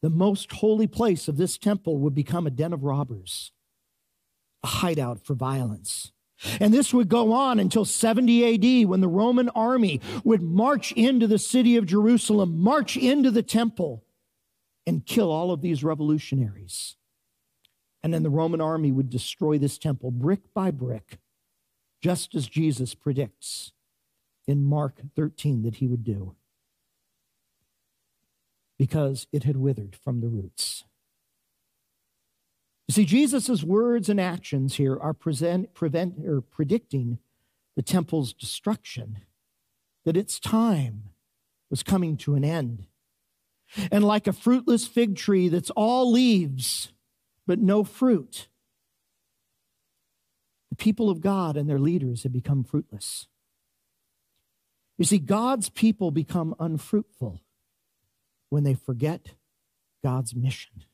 The 0.03 0.11
most 0.11 0.51
holy 0.53 0.87
place 0.87 1.29
of 1.29 1.37
this 1.37 1.59
temple 1.59 1.99
would 1.99 2.15
become 2.15 2.47
a 2.47 2.51
den 2.51 2.73
of 2.73 2.85
robbers, 2.85 3.53
a 4.63 4.69
hideout 4.69 5.25
for 5.25 5.35
violence. 5.35 6.13
And 6.61 6.75
this 6.75 6.93
would 6.93 7.09
go 7.09 7.33
on 7.33 7.59
until 7.59 7.85
70 7.85 8.83
AD 8.83 8.89
when 8.89 9.01
the 9.01 9.09
Roman 9.09 9.49
army 9.51 10.01
would 10.25 10.43
march 10.43 10.93
into 10.93 11.27
the 11.27 11.39
city 11.39 11.77
of 11.77 11.87
Jerusalem, 11.87 12.61
march 12.61 12.97
into 12.97 13.31
the 13.31 13.43
temple, 13.43 14.05
and 14.87 15.07
kill 15.07 15.31
all 15.31 15.51
of 15.51 15.63
these 15.63 15.85
revolutionaries. 15.85 16.97
And 18.03 18.13
then 18.13 18.23
the 18.23 18.31
Roman 18.31 18.61
army 18.61 18.93
would 18.93 19.09
destroy 19.09 19.59
this 19.59 19.79
temple 19.79 20.11
brick 20.11 20.53
by 20.53 20.71
brick, 20.71 21.19
just 22.03 22.35
as 22.35 22.47
Jesus 22.47 22.95
predicts 22.95 23.73
in 24.47 24.63
Mark 24.63 25.01
13 25.17 25.63
that 25.63 25.77
he 25.77 25.87
would 25.87 26.05
do, 26.05 26.35
because 28.77 29.27
it 29.33 29.45
had 29.45 29.57
withered 29.57 29.97
from 29.97 30.21
the 30.21 30.29
roots. 30.29 30.85
You 32.89 32.93
see, 32.93 33.05
Jesus' 33.05 33.63
words 33.63 34.09
and 34.09 34.21
actions 34.21 34.77
here 34.77 34.99
are 34.99 35.15
present, 35.15 35.73
prevent, 35.75 36.27
or 36.27 36.41
predicting 36.41 37.19
the 37.77 37.83
temple's 37.83 38.33
destruction, 38.33 39.21
that 40.05 40.17
its 40.17 40.39
time 40.39 41.11
was 41.71 41.83
coming 41.83 42.17
to 42.19 42.35
an 42.35 42.45
end. 42.45 42.87
And 43.91 44.05
like 44.05 44.27
a 44.27 44.33
fruitless 44.33 44.87
fig 44.87 45.17
tree 45.17 45.49
that's 45.49 45.71
all 45.71 46.11
leaves 46.11 46.93
but 47.47 47.59
no 47.59 47.85
fruit, 47.85 48.49
the 50.71 50.77
people 50.77 51.11
of 51.11 51.21
God 51.21 51.57
and 51.57 51.69
their 51.69 51.79
leaders 51.79 52.23
had 52.23 52.33
become 52.33 52.65
fruitless. 52.65 53.29
You 54.99 55.05
see, 55.05 55.19
God's 55.19 55.69
people 55.71 56.11
become 56.11 56.55
unfruitful 56.59 57.41
when 58.49 58.65
they 58.65 58.75
forget 58.75 59.35
God's 60.03 60.35
mission. 60.35 60.85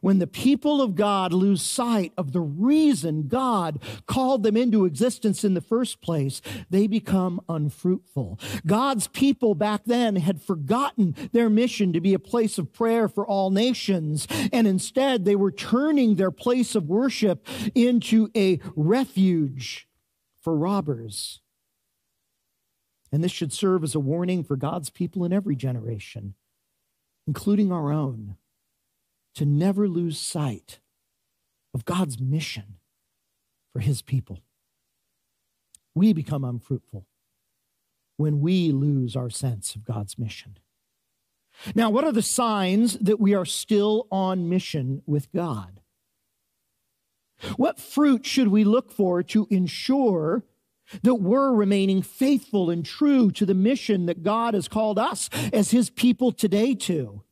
When 0.00 0.18
the 0.18 0.26
people 0.26 0.80
of 0.80 0.94
God 0.94 1.32
lose 1.32 1.62
sight 1.62 2.12
of 2.16 2.32
the 2.32 2.40
reason 2.40 3.28
God 3.28 3.82
called 4.06 4.42
them 4.42 4.56
into 4.56 4.84
existence 4.84 5.44
in 5.44 5.54
the 5.54 5.60
first 5.60 6.00
place, 6.00 6.40
they 6.70 6.86
become 6.86 7.40
unfruitful. 7.48 8.38
God's 8.66 9.08
people 9.08 9.54
back 9.54 9.82
then 9.84 10.16
had 10.16 10.42
forgotten 10.42 11.14
their 11.32 11.50
mission 11.50 11.92
to 11.92 12.00
be 12.00 12.14
a 12.14 12.18
place 12.18 12.58
of 12.58 12.72
prayer 12.72 13.08
for 13.08 13.26
all 13.26 13.50
nations, 13.50 14.26
and 14.52 14.66
instead 14.66 15.24
they 15.24 15.36
were 15.36 15.52
turning 15.52 16.14
their 16.14 16.30
place 16.30 16.74
of 16.74 16.88
worship 16.88 17.46
into 17.74 18.30
a 18.36 18.60
refuge 18.74 19.88
for 20.40 20.56
robbers. 20.56 21.40
And 23.12 23.22
this 23.22 23.32
should 23.32 23.52
serve 23.52 23.84
as 23.84 23.94
a 23.94 24.00
warning 24.00 24.42
for 24.42 24.56
God's 24.56 24.90
people 24.90 25.24
in 25.24 25.32
every 25.32 25.54
generation, 25.54 26.34
including 27.26 27.70
our 27.70 27.92
own 27.92 28.36
to 29.34 29.44
never 29.44 29.88
lose 29.88 30.18
sight 30.18 30.80
of 31.72 31.84
God's 31.84 32.20
mission 32.20 32.76
for 33.72 33.80
his 33.80 34.02
people. 34.02 34.40
We 35.94 36.12
become 36.12 36.44
unfruitful 36.44 37.06
when 38.16 38.40
we 38.40 38.70
lose 38.70 39.16
our 39.16 39.30
sense 39.30 39.74
of 39.74 39.84
God's 39.84 40.18
mission. 40.18 40.58
Now, 41.74 41.90
what 41.90 42.04
are 42.04 42.12
the 42.12 42.22
signs 42.22 42.98
that 42.98 43.20
we 43.20 43.34
are 43.34 43.44
still 43.44 44.06
on 44.10 44.48
mission 44.48 45.02
with 45.06 45.32
God? 45.32 45.80
What 47.56 47.80
fruit 47.80 48.24
should 48.24 48.48
we 48.48 48.64
look 48.64 48.90
for 48.90 49.22
to 49.24 49.46
ensure 49.50 50.44
that 51.02 51.16
we're 51.16 51.52
remaining 51.52 52.02
faithful 52.02 52.70
and 52.70 52.84
true 52.84 53.30
to 53.32 53.46
the 53.46 53.54
mission 53.54 54.06
that 54.06 54.22
God 54.22 54.54
has 54.54 54.68
called 54.68 54.98
us 54.98 55.28
as 55.52 55.70
His 55.70 55.90
people 55.90 56.32
today 56.32 56.74
to? 56.74 57.22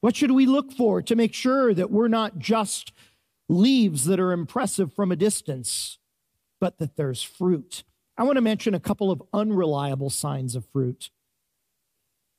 What 0.00 0.16
should 0.16 0.30
we 0.30 0.46
look 0.46 0.72
for 0.72 1.02
to 1.02 1.16
make 1.16 1.34
sure 1.34 1.74
that 1.74 1.90
we're 1.90 2.08
not 2.08 2.38
just 2.38 2.92
leaves 3.48 4.04
that 4.06 4.20
are 4.20 4.32
impressive 4.32 4.92
from 4.92 5.12
a 5.12 5.16
distance, 5.16 5.98
but 6.60 6.78
that 6.78 6.96
there's 6.96 7.22
fruit? 7.22 7.84
I 8.16 8.24
want 8.24 8.36
to 8.36 8.42
mention 8.42 8.74
a 8.74 8.80
couple 8.80 9.10
of 9.10 9.22
unreliable 9.32 10.10
signs 10.10 10.54
of 10.54 10.66
fruit 10.66 11.10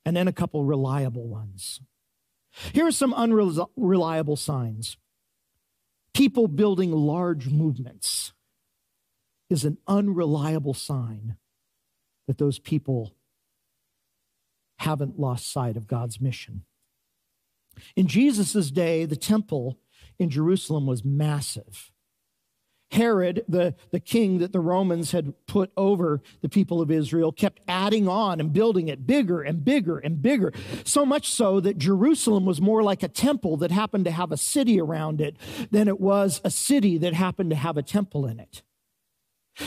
and 0.05 0.15
then 0.15 0.27
a 0.27 0.33
couple 0.33 0.63
reliable 0.63 1.27
ones. 1.27 1.81
Here 2.73 2.87
are 2.87 2.91
some 2.91 3.13
unreliable 3.13 4.35
signs. 4.35 4.97
People 6.13 6.47
building 6.47 6.91
large 6.91 7.49
movements 7.49 8.33
is 9.49 9.63
an 9.63 9.77
unreliable 9.87 10.73
sign 10.73 11.37
that 12.27 12.37
those 12.37 12.59
people 12.59 13.13
haven't 14.79 15.19
lost 15.19 15.51
sight 15.51 15.77
of 15.77 15.87
God's 15.87 16.19
mission. 16.19 16.63
In 17.95 18.07
Jesus' 18.07 18.71
day, 18.71 19.05
the 19.05 19.15
temple 19.15 19.79
in 20.19 20.29
Jerusalem 20.29 20.85
was 20.85 21.03
massive. 21.03 21.91
Herod, 22.91 23.45
the, 23.47 23.73
the 23.91 24.01
king 24.01 24.39
that 24.39 24.51
the 24.51 24.59
Romans 24.59 25.11
had 25.11 25.33
put 25.47 25.71
over 25.77 26.21
the 26.41 26.49
people 26.49 26.81
of 26.81 26.91
Israel, 26.91 27.31
kept 27.31 27.61
adding 27.67 28.07
on 28.07 28.41
and 28.41 28.51
building 28.51 28.89
it 28.89 29.07
bigger 29.07 29.41
and 29.41 29.63
bigger 29.63 29.97
and 29.97 30.21
bigger. 30.21 30.51
So 30.83 31.05
much 31.05 31.29
so 31.29 31.61
that 31.61 31.77
Jerusalem 31.77 32.45
was 32.45 32.59
more 32.59 32.83
like 32.83 33.01
a 33.01 33.07
temple 33.07 33.55
that 33.57 33.71
happened 33.71 34.05
to 34.05 34.11
have 34.11 34.31
a 34.31 34.37
city 34.37 34.79
around 34.79 35.21
it 35.21 35.37
than 35.71 35.87
it 35.87 36.01
was 36.01 36.41
a 36.43 36.51
city 36.51 36.97
that 36.97 37.13
happened 37.13 37.51
to 37.51 37.55
have 37.55 37.77
a 37.77 37.83
temple 37.83 38.25
in 38.25 38.39
it. 38.39 38.61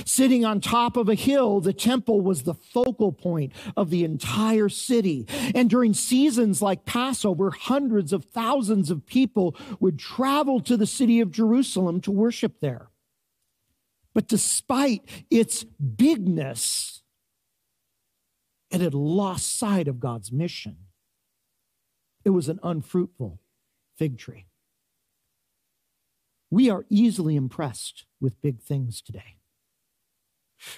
Sitting 0.04 0.44
on 0.44 0.60
top 0.60 0.96
of 0.96 1.08
a 1.08 1.14
hill, 1.14 1.60
the 1.60 1.72
temple 1.72 2.20
was 2.20 2.42
the 2.42 2.54
focal 2.54 3.12
point 3.12 3.52
of 3.76 3.90
the 3.90 4.04
entire 4.04 4.68
city. 4.68 5.26
And 5.54 5.68
during 5.70 5.94
seasons 5.94 6.62
like 6.62 6.84
Passover, 6.84 7.50
hundreds 7.50 8.12
of 8.12 8.24
thousands 8.24 8.90
of 8.90 9.06
people 9.06 9.56
would 9.80 9.98
travel 9.98 10.61
to 10.61 10.76
the 10.76 10.87
city 10.87 11.20
of 11.20 11.30
Jerusalem 11.30 12.00
to 12.02 12.11
worship 12.11 12.61
there. 12.61 12.88
But 14.14 14.28
despite 14.28 15.02
its 15.30 15.64
bigness, 15.64 17.02
it 18.70 18.80
had 18.80 18.94
lost 18.94 19.59
sight 19.59 19.88
of 19.88 20.00
God's 20.00 20.33
mission. 20.33 20.76
It 22.24 22.30
was 22.30 22.48
an 22.48 22.61
unfruitful 22.62 23.40
fig 23.96 24.18
tree. 24.18 24.46
We 26.50 26.70
are 26.70 26.87
easily 26.88 27.37
impressed 27.37 28.04
with 28.20 28.40
big 28.40 28.61
things 28.61 29.02
today. 29.02 29.38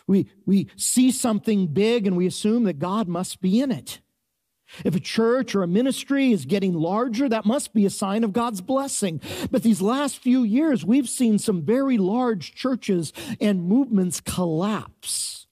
We, 0.06 0.28
we 0.44 0.68
see 0.76 1.10
something 1.10 1.68
big 1.68 2.06
and 2.06 2.16
we 2.16 2.26
assume 2.26 2.64
that 2.64 2.78
God 2.78 3.08
must 3.08 3.40
be 3.40 3.60
in 3.60 3.70
it. 3.70 4.00
If 4.84 4.96
a 4.96 5.00
church 5.00 5.54
or 5.54 5.62
a 5.62 5.68
ministry 5.68 6.32
is 6.32 6.44
getting 6.44 6.74
larger, 6.74 7.28
that 7.28 7.46
must 7.46 7.72
be 7.72 7.86
a 7.86 7.90
sign 7.90 8.24
of 8.24 8.32
God's 8.32 8.60
blessing. 8.60 9.20
But 9.50 9.62
these 9.62 9.80
last 9.80 10.18
few 10.18 10.42
years, 10.42 10.84
we've 10.84 11.08
seen 11.08 11.38
some 11.38 11.62
very 11.62 11.98
large 11.98 12.54
churches 12.54 13.12
and 13.40 13.68
movements 13.68 14.20
collapse. 14.20 15.46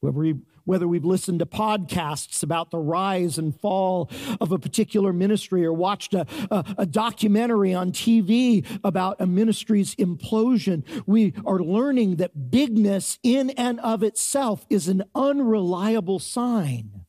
We, 0.00 0.36
whether 0.66 0.86
we've 0.86 1.04
listened 1.04 1.38
to 1.38 1.46
podcasts 1.46 2.42
about 2.42 2.70
the 2.70 2.78
rise 2.78 3.38
and 3.38 3.58
fall 3.58 4.10
of 4.40 4.52
a 4.52 4.58
particular 4.58 5.12
ministry 5.12 5.64
or 5.64 5.72
watched 5.72 6.12
a, 6.12 6.26
a, 6.50 6.64
a, 6.78 6.86
documentary 6.86 7.72
on 7.72 7.92
TV 7.92 8.66
about 8.84 9.16
a 9.20 9.26
ministry's 9.26 9.94
implosion, 9.94 10.84
we 11.06 11.32
are 11.46 11.58
learning 11.58 12.16
that 12.16 12.50
bigness 12.50 13.18
in 13.22 13.50
and 13.50 13.80
of 13.80 14.02
itself 14.02 14.66
is 14.68 14.88
an 14.88 15.02
unreliable 15.14 16.18
sign 16.18 17.06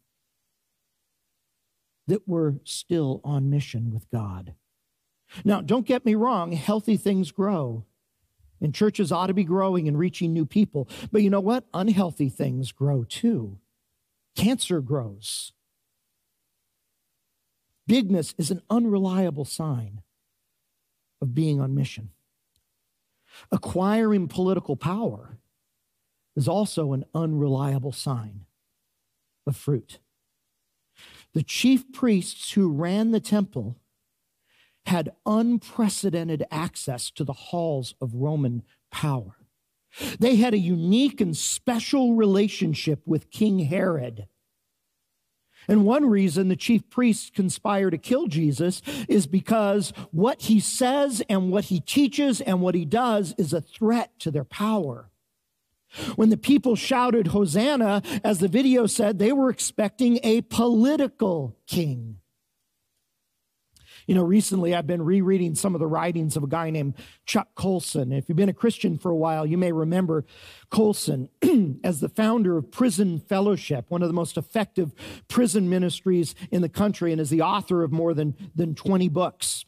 that 2.08 2.28
we're 2.28 2.54
still 2.64 3.20
on 3.24 3.50
mission 3.50 3.92
with 3.92 4.10
God. 4.10 4.54
Now, 5.44 5.62
don't 5.62 5.86
get 5.86 6.06
me 6.06 6.16
wrong, 6.16 6.54
healthy 6.54 6.96
things 6.96 7.32
grow. 7.32 7.86
And 8.60 8.74
churches 8.74 9.12
ought 9.12 9.28
to 9.28 9.34
be 9.34 9.44
growing 9.44 9.88
and 9.88 9.98
reaching 9.98 10.34
new 10.34 10.46
people. 10.46 10.90
But 11.12 11.22
you 11.22 11.30
know 11.30 11.40
what? 11.40 11.66
Unhealthy 11.74 12.30
things 12.30 12.72
grow 12.72 13.04
too. 13.04 13.60
Cancer 14.36 14.82
grows. 14.82 15.54
Bigness 17.88 18.34
is 18.38 18.52
an 18.52 18.62
unreliable 18.70 19.46
sign 19.46 20.02
of 21.22 21.34
being 21.34 21.62
on 21.62 21.76
mission. 21.76 22.10
Acquiring 23.52 24.28
political 24.28 24.76
power 24.76 25.38
is 26.36 26.48
also 26.48 26.94
an 26.94 27.06
unreliable 27.16 27.92
sign 27.92 28.46
of 29.46 29.56
fruit. 29.56 30.00
The 31.34 31.44
chief 31.44 31.92
priests 31.92 32.52
who 32.52 32.72
ran 32.72 33.12
the 33.12 33.20
temple 33.20 33.78
had 34.88 35.12
unprecedented 35.26 36.46
access 36.52 37.12
to 37.12 37.24
the 37.24 37.34
halls 37.34 37.94
of 38.02 38.16
Roman 38.16 38.64
power. 38.92 39.36
They 40.20 40.36
had 40.36 40.54
a 40.54 40.60
unique 40.60 41.22
and 41.22 41.36
special 41.36 42.16
relationship 42.16 43.02
with 43.06 43.32
King 43.32 43.60
Herod. 43.60 44.28
And 45.68 45.86
one 45.86 46.10
reason 46.10 46.48
the 46.48 46.56
chief 46.56 46.90
priests 46.90 47.30
conspire 47.30 47.90
to 47.90 47.98
kill 47.98 48.28
Jesus 48.28 48.82
is 49.10 49.28
because 49.28 49.92
what 50.12 50.44
he 50.44 50.60
says 50.60 51.22
and 51.30 51.52
what 51.52 51.66
he 51.66 51.80
teaches 51.80 52.40
and 52.40 52.62
what 52.62 52.76
he 52.76 52.86
does 52.86 53.36
is 53.38 53.52
a 53.52 53.62
threat 53.62 54.18
to 54.20 54.32
their 54.32 54.46
power. 54.46 55.10
When 56.16 56.30
the 56.30 56.38
people 56.38 56.76
shouted 56.76 57.28
Hosanna, 57.28 58.02
as 58.24 58.40
the 58.40 58.48
video 58.48 58.86
said, 58.86 59.20
they 59.20 59.32
were 59.32 59.50
expecting 59.50 60.20
a 60.24 60.42
political 60.42 61.58
king. 61.66 62.20
You 64.08 64.16
know, 64.16 64.24
recently 64.24 64.74
I've 64.74 64.88
been 64.88 65.02
rereading 65.02 65.54
some 65.54 65.76
of 65.76 65.80
the 65.80 65.88
writings 65.88 66.38
of 66.38 66.44
a 66.44 66.48
guy 66.48 66.70
named 66.70 66.96
Chuck 67.26 67.50
Colson. 67.56 68.14
If 68.14 68.30
you've 68.30 68.38
been 68.38 68.48
a 68.48 68.54
Christian 68.54 68.98
for 68.98 69.12
a 69.12 69.16
while, 69.16 69.46
you 69.46 69.58
may 69.58 69.74
remember 69.74 70.26
Colson 70.70 71.28
as 71.84 72.00
the 72.00 72.08
founder 72.08 72.58
of 72.58 72.72
Prison 72.72 73.20
Fellowship, 73.20 73.86
one 73.90 74.02
of 74.02 74.08
the 74.08 74.14
most 74.14 74.38
effective 74.38 74.94
prison 75.28 75.70
ministries 75.70 76.36
in 76.50 76.62
the 76.62 76.70
country, 76.70 77.12
and 77.12 77.20
as 77.20 77.30
the 77.30 77.42
author 77.42 77.84
of 77.84 77.92
more 77.92 78.14
than, 78.14 78.34
than 78.56 78.76
20 78.76 79.10
books. 79.10 79.66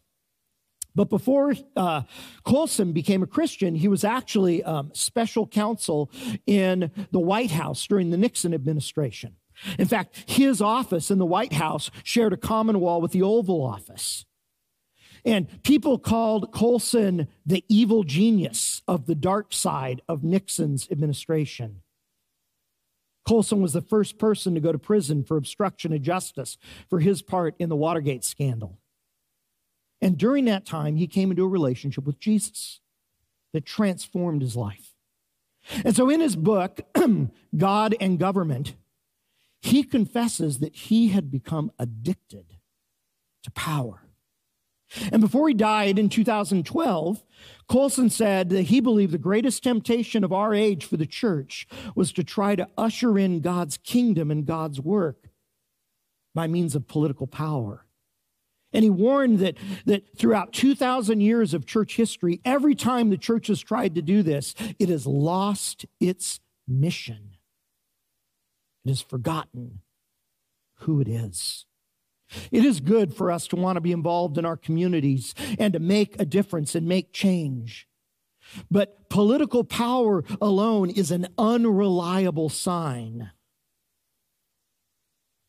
But 0.96 1.10
before 1.10 1.54
uh, 1.76 2.04
Colson 2.44 2.94
became 2.94 3.22
a 3.22 3.28
Christian, 3.28 3.76
he 3.76 3.90
was 3.90 4.06
actually 4.06 4.64
um, 4.64 4.92
special 4.94 5.48
counsel 5.48 6.10
in 6.48 6.92
the 7.12 7.20
White 7.20 7.52
House 7.52 7.86
during 7.86 8.10
the 8.10 8.18
Nixon 8.18 8.54
administration. 8.54 9.36
In 9.78 9.88
fact, 9.88 10.30
his 10.30 10.62
office 10.62 11.12
in 11.12 11.18
the 11.20 11.26
White 11.26 11.54
House 11.54 11.92
shared 12.04 12.32
a 12.32 12.38
common 12.38 12.80
wall 12.80 13.02
with 13.02 13.12
the 13.12 13.22
Oval 13.22 13.62
Office. 13.62 14.26
And 15.26 15.64
people 15.64 16.00
called 16.00 16.52
Colson 16.52 17.28
the 17.46 17.64
evil 17.68 18.04
genius 18.04 18.82
of 18.88 19.06
the 19.06 19.16
dark 19.16 19.54
side 19.54 20.02
of 20.08 20.24
Nixon's 20.24 20.88
administration. 20.90 21.82
Colson 23.28 23.62
was 23.62 23.74
the 23.74 23.82
first 23.82 24.18
person 24.18 24.56
to 24.56 24.60
go 24.60 24.72
to 24.72 24.80
prison 24.80 25.24
for 25.24 25.38
obstruction 25.38 25.94
of 25.94 26.02
justice 26.02 26.58
for 26.90 27.00
his 27.00 27.22
part 27.22 27.56
in 27.60 27.70
the 27.70 27.76
Watergate 27.76 28.24
scandal. 28.24 28.80
And 30.02 30.18
during 30.18 30.46
that 30.46 30.66
time, 30.66 30.96
he 30.96 31.08
came 31.08 31.30
into 31.30 31.44
a 31.44 31.48
relationship 31.48 32.06
with 32.06 32.20
Jesus. 32.20 32.80
that 33.52 33.66
transformed 33.66 34.44
his 34.44 34.56
life. 34.56 34.94
And 35.84 35.96
so 35.96 36.10
in 36.10 36.20
his 36.20 36.36
book, 36.36 36.82
God 37.58 37.96
and 38.00 38.20
Government, 38.20 38.76
he 39.62 39.84
confesses 39.84 40.60
that 40.60 40.76
he 40.76 41.10
had 41.10 41.32
become 41.32 41.72
addicted 41.80 42.58
to 43.44 43.52
power. 43.52 44.09
And 45.12 45.22
before 45.22 45.48
he 45.48 45.54
died 45.54 46.00
in 46.00 46.10
2012, 46.10 47.24
Colson 47.68 48.10
said 48.10 48.50
that 48.50 48.64
he 48.64 48.80
believed 48.80 49.12
the 49.12 49.18
greatest 49.18 49.64
temptation 49.64 50.24
of 50.24 50.34
our 50.34 50.54
age 50.54 50.86
for 50.86 50.98
the 50.98 51.06
church 51.06 51.68
was 51.96 52.12
to 52.14 52.24
try 52.24 52.56
to 52.56 52.68
usher 52.78 53.18
in 53.18 53.42
God's 53.42 53.78
kingdom 53.78 54.32
and 54.32 54.46
God's 54.46 54.80
work 54.80 55.30
by 56.34 56.48
means 56.48 56.76
of 56.76 56.88
political 56.88 57.28
power. 57.28 57.86
And 58.72 58.84
he 58.84 58.90
warned 58.90 59.40
that, 59.40 59.58
that 59.86 60.18
throughout 60.18 60.54
2,000 60.54 61.22
years 61.22 61.54
of 61.54 61.66
church 61.66 61.96
history, 61.96 62.40
every 62.46 62.76
time 62.76 63.10
the 63.10 63.18
church 63.18 63.48
has 63.48 63.62
tried 63.62 63.96
to 63.96 64.02
do 64.02 64.22
this, 64.22 64.54
it 64.78 64.90
has 64.90 65.08
lost 65.08 65.86
its 66.00 66.40
mission. 66.68 67.36
It 68.86 68.90
has 68.90 69.02
forgotten 69.02 69.82
who 70.82 71.02
it 71.02 71.08
is. 71.08 71.66
It 72.52 72.64
is 72.64 72.80
good 72.80 73.14
for 73.14 73.32
us 73.32 73.48
to 73.48 73.56
want 73.56 73.78
to 73.78 73.82
be 73.82 73.92
involved 73.92 74.38
in 74.38 74.46
our 74.46 74.58
communities 74.58 75.34
and 75.58 75.74
to 75.74 75.80
make 75.80 76.20
a 76.20 76.26
difference 76.26 76.76
and 76.76 76.88
make 76.88 77.14
change. 77.14 77.88
But 78.70 79.10
political 79.10 79.64
power 79.64 80.24
alone 80.42 80.90
is 80.90 81.12
an 81.12 81.28
unreliable 81.38 82.50
sign 82.50 83.32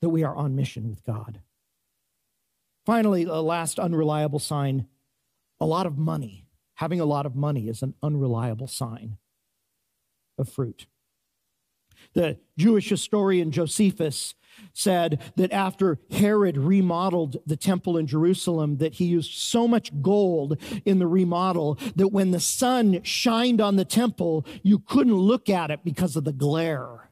that 0.00 0.08
we 0.08 0.24
are 0.24 0.34
on 0.34 0.56
mission 0.56 0.88
with 0.88 1.04
God. 1.04 1.40
Finally, 2.86 3.24
a 3.24 3.40
last 3.40 3.78
unreliable 3.78 4.38
sign 4.38 4.86
a 5.60 5.66
lot 5.66 5.86
of 5.86 5.98
money. 5.98 6.46
Having 6.76 7.00
a 7.00 7.04
lot 7.04 7.26
of 7.26 7.36
money 7.36 7.68
is 7.68 7.82
an 7.82 7.94
unreliable 8.02 8.66
sign 8.66 9.18
of 10.38 10.48
fruit. 10.48 10.86
The 12.14 12.38
Jewish 12.56 12.88
historian 12.88 13.50
Josephus 13.50 14.34
said 14.72 15.20
that 15.36 15.52
after 15.52 15.98
Herod 16.10 16.56
remodeled 16.56 17.38
the 17.46 17.56
temple 17.56 17.96
in 17.96 18.06
Jerusalem, 18.06 18.78
that 18.78 18.94
he 18.94 19.06
used 19.06 19.32
so 19.32 19.66
much 19.68 19.90
gold 20.02 20.60
in 20.84 20.98
the 20.98 21.06
remodel 21.06 21.78
that 21.96 22.08
when 22.08 22.30
the 22.30 22.40
sun 22.40 23.02
shined 23.02 23.60
on 23.60 23.76
the 23.76 23.84
temple, 23.84 24.46
you 24.62 24.78
couldn't 24.78 25.14
look 25.14 25.48
at 25.48 25.70
it 25.70 25.84
because 25.84 26.16
of 26.16 26.24
the 26.24 26.32
glare. 26.32 27.10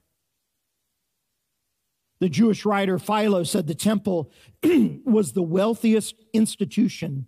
The 2.20 2.28
Jewish 2.28 2.64
writer 2.64 2.98
Philo 2.98 3.44
said 3.44 3.66
the 3.66 3.74
temple 3.74 4.32
was 4.62 5.32
the 5.32 5.42
wealthiest 5.42 6.16
institution 6.32 7.26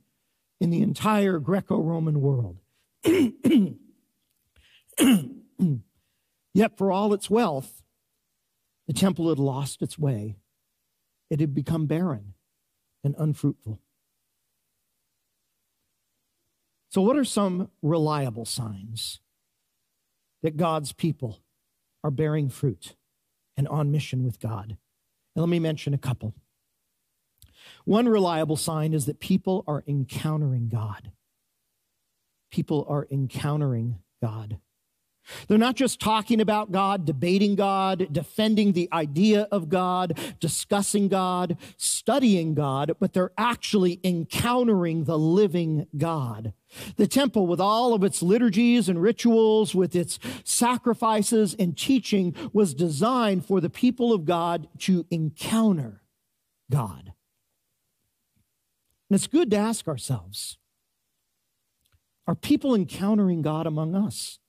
in 0.61 0.71
the 0.71 0.83
entire 0.83 1.39
Greco 1.39 1.81
Roman 1.81 2.21
world. 2.21 2.59
Yet, 6.55 6.77
for 6.77 6.91
all 6.91 7.15
its 7.15 7.31
wealth, 7.31 7.80
the 8.91 8.95
temple 8.95 9.29
had 9.29 9.39
lost 9.39 9.83
its 9.83 9.97
way. 9.97 10.35
It 11.31 11.39
had 11.39 11.55
become 11.55 11.87
barren 11.87 12.35
and 13.05 13.15
unfruitful. 13.17 13.79
So, 16.89 17.01
what 17.01 17.17
are 17.17 17.25
some 17.25 17.71
reliable 17.83 18.45
signs 18.45 19.21
that 20.43 20.57
God's 20.57 20.93
people 20.93 21.39
are 22.03 22.11
bearing 22.11 22.49
fruit 22.49 22.97
and 23.57 23.69
on 23.69 23.93
mission 23.93 24.25
with 24.25 24.41
God? 24.41 24.77
And 25.37 25.45
let 25.45 25.49
me 25.49 25.61
mention 25.61 25.95
a 25.95 25.99
couple. 25.99 26.35
One 27.85 28.09
reliable 28.09 28.57
sign 28.57 28.93
is 28.93 29.07
that 29.07 29.21
people 29.21 29.63
are 29.69 29.85
encountering 29.87 30.69
God. 30.69 31.13
People 32.51 32.85
are 32.89 33.07
encountering 33.09 34.01
God. 34.21 34.59
They're 35.49 35.59
not 35.59 35.77
just 35.77 36.01
talking 36.01 36.41
about 36.41 36.73
God, 36.73 37.05
debating 37.05 37.55
God, 37.55 38.09
defending 38.13 38.73
the 38.73 38.89
idea 38.93 39.49
of 39.51 39.69
God, 39.69 40.19
discussing 40.41 41.09
God, 41.09 41.57
studying 41.77 42.55
God, 42.55 42.93
but 42.99 43.13
they're 43.13 43.33
actually 43.39 44.01
encountering 44.03 45.05
the 45.05 45.19
living 45.19 45.87
God. 45.97 46.53
The 46.97 47.07
temple, 47.07 47.47
with 47.47 47.61
all 47.61 47.95
of 47.95 48.05
its 48.05 48.23
liturgies 48.23 48.89
and 48.89 49.03
rituals, 49.03 49.75
with 49.75 49.97
its 49.97 50.19
sacrifices 50.45 51.55
and 51.59 51.77
teaching, 51.77 52.35
was 52.53 52.75
designed 52.75 53.45
for 53.45 53.61
the 53.61 53.71
people 53.71 54.13
of 54.13 54.25
God 54.25 54.69
to 54.81 55.07
encounter 55.11 56.03
God. 56.71 57.13
And 59.09 59.17
it's 59.17 59.27
good 59.27 59.51
to 59.51 59.57
ask 59.57 59.89
ourselves 59.89 60.57
are 62.27 62.37
people 62.37 62.77
encountering 62.77 63.43
God 63.43 63.67
among 63.67 63.97
us? 63.97 64.40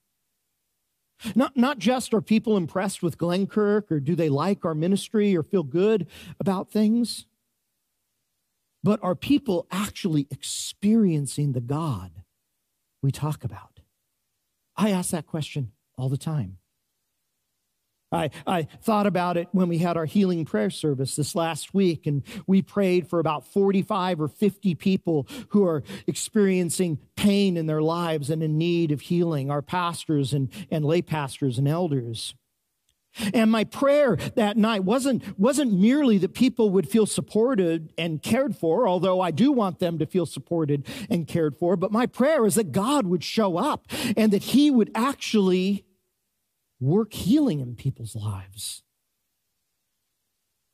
Not, 1.34 1.56
not 1.56 1.78
just 1.78 2.12
are 2.14 2.20
people 2.20 2.56
impressed 2.56 3.02
with 3.02 3.18
Glenkirk 3.18 3.90
or 3.90 4.00
do 4.00 4.14
they 4.14 4.28
like 4.28 4.64
our 4.64 4.74
ministry 4.74 5.36
or 5.36 5.42
feel 5.42 5.62
good 5.62 6.06
about 6.40 6.70
things, 6.70 7.26
but 8.82 8.98
are 9.02 9.14
people 9.14 9.66
actually 9.70 10.26
experiencing 10.30 11.52
the 11.52 11.60
God 11.60 12.22
we 13.02 13.10
talk 13.10 13.44
about? 13.44 13.80
I 14.76 14.90
ask 14.90 15.10
that 15.10 15.26
question 15.26 15.72
all 15.96 16.08
the 16.08 16.16
time. 16.16 16.58
I, 18.12 18.30
I 18.46 18.62
thought 18.82 19.06
about 19.06 19.36
it 19.36 19.48
when 19.52 19.68
we 19.68 19.78
had 19.78 19.96
our 19.96 20.04
healing 20.04 20.44
prayer 20.44 20.70
service 20.70 21.16
this 21.16 21.34
last 21.34 21.72
week, 21.72 22.06
and 22.06 22.22
we 22.46 22.62
prayed 22.62 23.08
for 23.08 23.18
about 23.18 23.46
45 23.46 24.20
or 24.20 24.28
50 24.28 24.74
people 24.74 25.26
who 25.48 25.66
are 25.66 25.82
experiencing 26.06 26.98
pain 27.16 27.56
in 27.56 27.66
their 27.66 27.82
lives 27.82 28.30
and 28.30 28.42
in 28.42 28.58
need 28.58 28.92
of 28.92 29.02
healing, 29.02 29.50
our 29.50 29.62
pastors 29.62 30.32
and, 30.32 30.50
and 30.70 30.84
lay 30.84 31.02
pastors 31.02 31.58
and 31.58 31.66
elders. 31.66 32.34
And 33.34 33.50
my 33.50 33.64
prayer 33.64 34.16
that 34.36 34.56
night 34.56 34.84
wasn't, 34.84 35.38
wasn't 35.38 35.72
merely 35.72 36.18
that 36.18 36.32
people 36.32 36.70
would 36.70 36.88
feel 36.88 37.06
supported 37.06 37.92
and 37.98 38.22
cared 38.22 38.56
for, 38.56 38.88
although 38.88 39.20
I 39.20 39.30
do 39.30 39.52
want 39.52 39.80
them 39.80 39.98
to 39.98 40.06
feel 40.06 40.24
supported 40.24 40.86
and 41.10 41.26
cared 41.26 41.56
for, 41.58 41.76
but 41.76 41.92
my 41.92 42.06
prayer 42.06 42.46
is 42.46 42.54
that 42.54 42.72
God 42.72 43.06
would 43.06 43.22
show 43.22 43.58
up 43.58 43.86
and 44.16 44.32
that 44.32 44.44
He 44.44 44.70
would 44.70 44.90
actually 44.94 45.84
work 46.82 47.12
healing 47.12 47.60
in 47.60 47.76
people's 47.76 48.16
lives. 48.16 48.82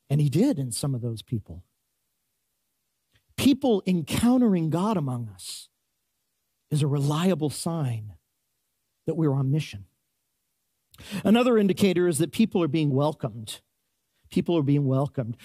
And 0.09 0.19
he 0.19 0.29
did 0.29 0.57
in 0.57 0.71
some 0.71 0.95
of 0.95 1.01
those 1.01 1.21
people. 1.21 1.63
People 3.37 3.83
encountering 3.85 4.69
God 4.69 4.97
among 4.97 5.29
us 5.29 5.69
is 6.71 6.81
a 6.81 6.87
reliable 6.87 7.49
sign 7.49 8.13
that 9.05 9.15
we're 9.15 9.33
on 9.33 9.51
mission. 9.51 9.85
Another 11.23 11.57
indicator 11.57 12.07
is 12.07 12.17
that 12.17 12.31
people 12.31 12.61
are 12.61 12.67
being 12.67 12.89
welcomed. 12.89 13.61
People 14.29 14.57
are 14.57 14.63
being 14.63 14.85
welcomed. 14.85 15.37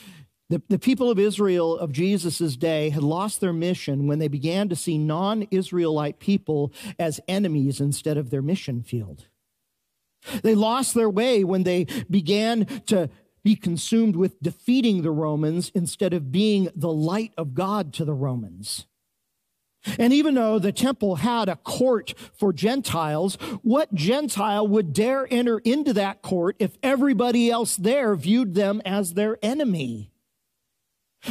The, 0.51 0.63
the 0.69 0.79
people 0.79 1.11
of 1.11 1.19
Israel 1.19 1.77
of 1.77 1.93
Jesus' 1.93 2.57
day 2.57 2.91
had 2.91 3.03
lost 3.03 3.41
their 3.41 3.53
mission 3.53 4.07
when 4.07 4.19
they 4.19 4.29
began 4.29 4.69
to 4.69 4.77
see 4.77 4.99
non 4.99 5.43
Israelite 5.51 6.19
people 6.19 6.73
as 6.99 7.21
enemies 7.29 7.81
instead 7.81 8.17
of 8.17 8.31
their 8.31 8.43
mission 8.43 8.83
field. 8.83 9.29
They 10.43 10.55
lost 10.55 10.95
their 10.95 11.11
way 11.11 11.45
when 11.45 11.63
they 11.65 11.87
began 12.09 12.67
to 12.87 13.11
be 13.43 13.57
consumed 13.57 14.17
with 14.17 14.43
defeating 14.43 15.03
the 15.03 15.11
Romans 15.11 15.71
instead 15.75 16.15
of 16.15 16.33
being 16.33 16.71
the 16.75 16.93
light 16.93 17.33
of 17.37 17.55
God 17.55 17.93
to 17.95 18.05
the 18.05 18.15
Romans. 18.15 18.87
And 19.99 20.15
even 20.15 20.35
though 20.35 20.59
the 20.59 20.73
temple 20.73 21.17
had 21.17 21.49
a 21.49 21.57
court 21.57 22.15
for 22.33 22.55
Gentiles, 22.55 23.35
what 23.63 23.93
Gentile 23.95 24.67
would 24.67 24.95
dare 24.95 25.29
enter 25.31 25.59
into 25.59 25.93
that 25.93 26.23
court 26.23 26.57
if 26.59 26.79
everybody 26.83 27.51
else 27.51 27.77
there 27.77 28.17
viewed 28.17 28.55
them 28.55 28.81
as 28.87 29.13
their 29.13 29.37
enemy? 29.43 30.11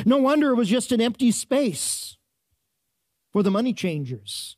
No 0.05 0.17
wonder 0.17 0.51
it 0.51 0.55
was 0.55 0.69
just 0.69 0.91
an 0.91 1.01
empty 1.01 1.31
space 1.31 2.17
for 3.31 3.41
the 3.41 3.51
money 3.51 3.73
changers 3.73 4.55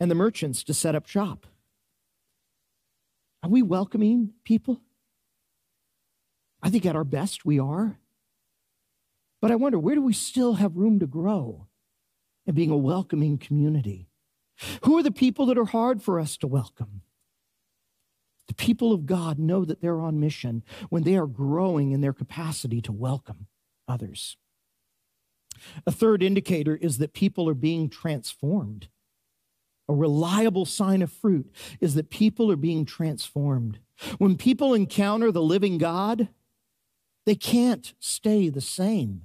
and 0.00 0.10
the 0.10 0.14
merchants 0.14 0.64
to 0.64 0.72
set 0.72 0.94
up 0.94 1.06
shop. 1.06 1.46
Are 3.42 3.50
we 3.50 3.62
welcoming 3.62 4.32
people? 4.44 4.80
I 6.62 6.70
think 6.70 6.84
at 6.84 6.96
our 6.96 7.04
best 7.04 7.44
we 7.44 7.58
are. 7.58 7.98
But 9.40 9.52
I 9.52 9.56
wonder, 9.56 9.78
where 9.78 9.94
do 9.94 10.02
we 10.02 10.12
still 10.12 10.54
have 10.54 10.76
room 10.76 10.98
to 10.98 11.06
grow 11.06 11.68
in 12.46 12.54
being 12.54 12.70
a 12.70 12.76
welcoming 12.76 13.38
community? 13.38 14.08
Who 14.84 14.98
are 14.98 15.02
the 15.02 15.12
people 15.12 15.46
that 15.46 15.58
are 15.58 15.66
hard 15.66 16.02
for 16.02 16.18
us 16.18 16.36
to 16.38 16.48
welcome? 16.48 17.02
The 18.48 18.54
people 18.54 18.92
of 18.92 19.06
God 19.06 19.38
know 19.38 19.64
that 19.64 19.80
they're 19.80 20.00
on 20.00 20.18
mission 20.18 20.64
when 20.88 21.04
they 21.04 21.16
are 21.16 21.26
growing 21.26 21.92
in 21.92 22.00
their 22.00 22.12
capacity 22.12 22.80
to 22.82 22.92
welcome 22.92 23.46
others. 23.86 24.36
A 25.86 25.92
third 25.92 26.22
indicator 26.22 26.74
is 26.74 26.98
that 26.98 27.12
people 27.12 27.48
are 27.48 27.54
being 27.54 27.88
transformed 27.88 28.88
a 29.88 29.94
reliable 29.94 30.64
sign 30.64 31.02
of 31.02 31.10
fruit 31.10 31.50
is 31.80 31.94
that 31.94 32.10
people 32.10 32.50
are 32.50 32.56
being 32.56 32.84
transformed. 32.84 33.78
When 34.18 34.36
people 34.36 34.74
encounter 34.74 35.32
the 35.32 35.42
living 35.42 35.78
God, 35.78 36.28
they 37.26 37.34
can't 37.34 37.94
stay 37.98 38.48
the 38.48 38.60
same. 38.60 39.22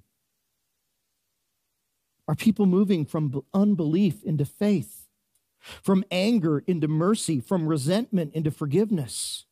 Are 2.28 2.36
people 2.36 2.66
moving 2.66 3.06
from 3.06 3.44
unbelief 3.54 4.24
into 4.24 4.46
faith? 4.46 5.04
from 5.82 6.04
anger 6.12 6.64
into 6.68 6.88
mercy, 6.88 7.40
from 7.40 7.68
resentment 7.68 8.34
into 8.34 8.52
forgiveness? 8.52 9.46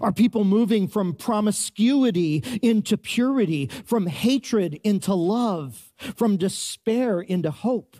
Are 0.00 0.12
people 0.12 0.44
moving 0.44 0.88
from 0.88 1.14
promiscuity 1.14 2.42
into 2.60 2.96
purity, 2.96 3.66
from 3.84 4.06
hatred 4.06 4.80
into 4.82 5.14
love, 5.14 5.92
from 6.16 6.36
despair 6.36 7.20
into 7.20 7.50
hope? 7.50 7.96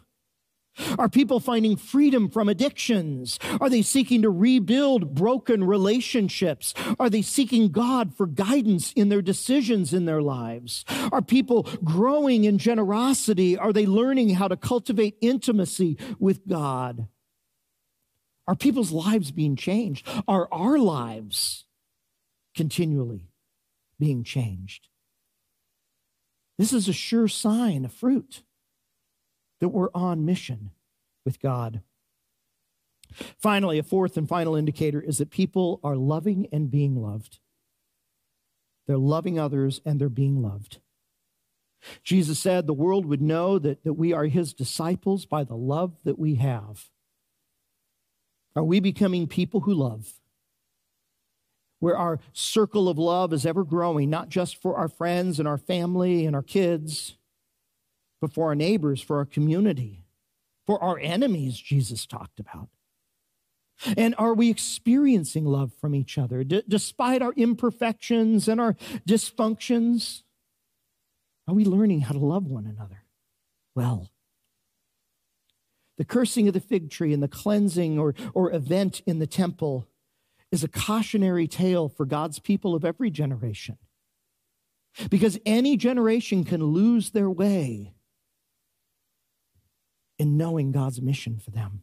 Are 0.99 1.09
people 1.09 1.41
finding 1.41 1.77
freedom 1.77 2.29
from 2.29 2.49
addictions? 2.49 3.39
Are 3.61 3.71
they 3.71 3.83
seeking 3.83 4.23
to 4.23 4.31
rebuild 4.31 5.15
broken 5.15 5.65
relationships? 5.65 6.75
Are 6.99 7.11
they 7.11 7.23
seeking 7.23 7.69
God 7.69 8.15
for 8.15 8.27
guidance 8.27 8.93
in 8.93 9.09
their 9.09 9.23
decisions 9.23 9.93
in 9.93 10.05
their 10.05 10.23
lives? 10.23 10.85
Are 11.13 11.23
people 11.23 11.69
growing 11.85 12.45
in 12.45 12.59
generosity? 12.59 13.57
Are 13.57 13.73
they 13.73 13.87
learning 13.87 14.31
how 14.31 14.49
to 14.49 14.57
cultivate 14.57 15.17
intimacy 15.21 15.97
with 16.19 16.47
God? 16.47 17.09
Are 18.47 18.57
people's 18.57 18.91
lives 18.91 19.31
being 19.31 19.57
changed? 19.57 20.09
Are 20.27 20.49
our 20.53 20.79
lives 20.79 21.67
continually 22.57 23.31
being 23.99 24.25
changed? 24.25 24.89
This 26.59 26.73
is 26.73 26.89
a 26.89 26.93
sure 26.93 27.29
sign 27.29 27.85
of 27.85 27.93
fruit 27.93 28.43
that 29.61 29.69
we're 29.69 29.91
on 29.95 30.25
mission 30.25 30.71
with 31.25 31.41
God. 31.41 31.83
Finally, 33.39 33.79
a 33.79 33.83
fourth 33.83 34.17
and 34.17 34.29
final 34.29 34.57
indicator 34.57 35.01
is 35.01 35.19
that 35.19 35.31
people 35.31 35.81
are 35.83 35.97
loving 35.97 36.47
and 36.53 36.71
being 36.71 36.97
loved. 36.97 37.39
They're 38.87 38.99
loving 38.99 39.39
others 39.39 39.81
and 39.85 40.01
they're 40.01 40.09
being 40.09 40.43
loved. 40.43 40.79
Jesus 42.03 42.39
said 42.39 42.67
the 42.67 42.73
world 42.73 43.07
would 43.07 43.23
know 43.23 43.59
that, 43.59 43.85
that 43.85 43.95
we 43.95 44.13
are 44.13 44.27
his 44.27 44.53
disciples 44.53 45.25
by 45.25 45.45
the 45.45 45.57
love 45.57 45.97
that 46.05 46.19
we 46.19 46.37
have. 46.37 46.91
Are 48.55 48.65
we 48.65 48.81
becoming 48.81 49.27
people 49.27 49.61
who 49.61 49.75
love? 49.75 50.15
Where 51.79 51.97
our 51.97 52.19
circle 52.33 52.89
of 52.89 52.99
love 52.99 53.33
is 53.33 53.47
ever 53.47 53.65
growing, 53.65 54.11
not 54.11 54.29
just 54.29 54.61
for 54.61 54.77
our 54.77 54.89
friends 54.89 55.39
and 55.39 55.49
our 55.49 55.57
family 55.57 56.27
and 56.27 56.37
our 56.37 56.43
kids, 56.43 57.17
but 58.21 58.33
for 58.33 58.49
our 58.49 58.55
neighbors, 58.55 59.01
for 59.01 59.19
our 59.19 59.25
community, 59.25 60.05
for 60.67 60.83
our 60.83 60.99
enemies, 60.99 61.59
Jesus 61.59 62.07
talked 62.07 62.39
about. 62.39 62.69
And 63.97 64.15
are 64.19 64.35
we 64.35 64.51
experiencing 64.51 65.47
love 65.47 65.73
from 65.81 65.95
each 65.95 66.19
other 66.19 66.45
D- 66.45 66.63
despite 66.69 67.23
our 67.23 67.33
imperfections 67.33 68.47
and 68.47 68.61
our 68.61 68.75
dysfunctions? 69.09 70.23
Are 71.49 71.55
we 71.55 71.65
learning 71.65 72.03
how 72.03 72.13
to 72.13 72.19
love 72.19 72.47
one 72.47 72.67
another 72.67 73.05
well? 73.75 74.11
The 75.97 76.05
cursing 76.05 76.47
of 76.49 76.55
the 76.55 76.61
fig 76.61 76.91
tree 76.91 77.13
and 77.13 77.23
the 77.23 77.29
cleansing 77.29 77.99
or, 77.99 78.15
or 78.35 78.53
event 78.53 79.03
in 79.07 79.19
the 79.19 79.27
temple 79.27 79.89
is 80.53 80.63
a 80.63 80.69
cautionary 80.69 81.47
tale 81.47 81.89
for 81.89 82.05
God's 82.05 82.39
people 82.39 82.75
of 82.75 82.85
every 82.85 83.11
generation. 83.11 83.79
Because 85.09 85.39
any 85.47 85.77
generation 85.77 86.45
can 86.45 86.63
lose 86.65 87.11
their 87.11 87.31
way 87.31 87.95
in 90.21 90.37
knowing 90.37 90.71
God's 90.71 91.01
mission 91.01 91.39
for 91.39 91.51
them. 91.51 91.83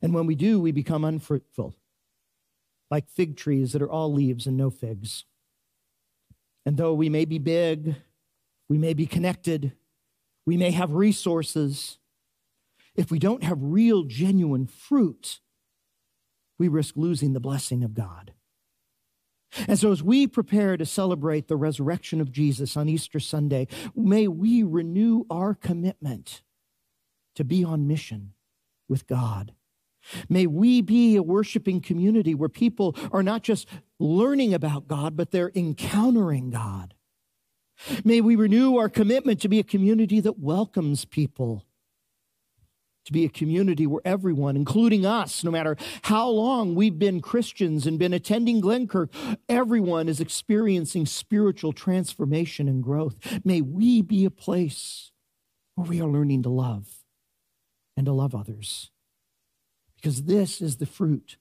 And 0.00 0.14
when 0.14 0.24
we 0.24 0.34
do, 0.34 0.58
we 0.58 0.72
become 0.72 1.04
unfruitful, 1.04 1.74
like 2.90 3.10
fig 3.10 3.36
trees 3.36 3.72
that 3.72 3.82
are 3.82 3.90
all 3.90 4.10
leaves 4.10 4.46
and 4.46 4.56
no 4.56 4.70
figs. 4.70 5.26
And 6.64 6.78
though 6.78 6.94
we 6.94 7.10
may 7.10 7.26
be 7.26 7.38
big, 7.38 7.96
we 8.70 8.78
may 8.78 8.94
be 8.94 9.04
connected, 9.04 9.72
we 10.46 10.56
may 10.56 10.70
have 10.70 10.92
resources, 10.92 11.98
if 12.94 13.10
we 13.10 13.18
don't 13.18 13.44
have 13.44 13.58
real, 13.60 14.04
genuine 14.04 14.66
fruit, 14.66 15.40
we 16.58 16.66
risk 16.66 16.96
losing 16.96 17.34
the 17.34 17.40
blessing 17.40 17.84
of 17.84 17.92
God. 17.92 18.32
And 19.68 19.78
so, 19.78 19.92
as 19.92 20.02
we 20.02 20.26
prepare 20.26 20.78
to 20.78 20.86
celebrate 20.86 21.48
the 21.48 21.56
resurrection 21.56 22.22
of 22.22 22.32
Jesus 22.32 22.74
on 22.74 22.88
Easter 22.88 23.20
Sunday, 23.20 23.68
may 23.94 24.28
we 24.28 24.62
renew 24.62 25.24
our 25.28 25.54
commitment 25.54 26.40
to 27.36 27.44
be 27.44 27.64
on 27.64 27.86
mission 27.86 28.32
with 28.88 29.06
God. 29.06 29.52
May 30.28 30.46
we 30.46 30.80
be 30.80 31.16
a 31.16 31.22
worshiping 31.22 31.80
community 31.80 32.34
where 32.34 32.48
people 32.48 32.96
are 33.12 33.22
not 33.22 33.42
just 33.42 33.68
learning 33.98 34.54
about 34.54 34.88
God, 34.88 35.16
but 35.16 35.30
they're 35.30 35.52
encountering 35.54 36.50
God. 36.50 36.94
May 38.04 38.20
we 38.20 38.36
renew 38.36 38.76
our 38.76 38.88
commitment 38.88 39.40
to 39.42 39.48
be 39.48 39.58
a 39.58 39.64
community 39.64 40.20
that 40.20 40.38
welcomes 40.38 41.04
people, 41.04 41.64
to 43.04 43.12
be 43.12 43.24
a 43.24 43.28
community 43.28 43.86
where 43.86 44.00
everyone, 44.04 44.56
including 44.56 45.04
us, 45.04 45.44
no 45.44 45.50
matter 45.50 45.76
how 46.02 46.28
long 46.28 46.74
we've 46.74 46.98
been 46.98 47.20
Christians 47.20 47.86
and 47.86 47.98
been 47.98 48.14
attending 48.14 48.62
Glenkirk, 48.62 49.12
everyone 49.48 50.08
is 50.08 50.20
experiencing 50.20 51.04
spiritual 51.04 51.72
transformation 51.72 52.66
and 52.68 52.82
growth. 52.82 53.16
May 53.44 53.60
we 53.60 54.02
be 54.02 54.24
a 54.24 54.30
place 54.30 55.12
where 55.74 55.86
we 55.86 56.00
are 56.00 56.08
learning 56.08 56.44
to 56.44 56.48
love 56.48 57.05
and 57.96 58.06
to 58.06 58.12
love 58.12 58.34
others. 58.34 58.90
Because 59.96 60.24
this 60.24 60.60
is 60.60 60.76
the 60.76 60.86
fruit 60.86 61.38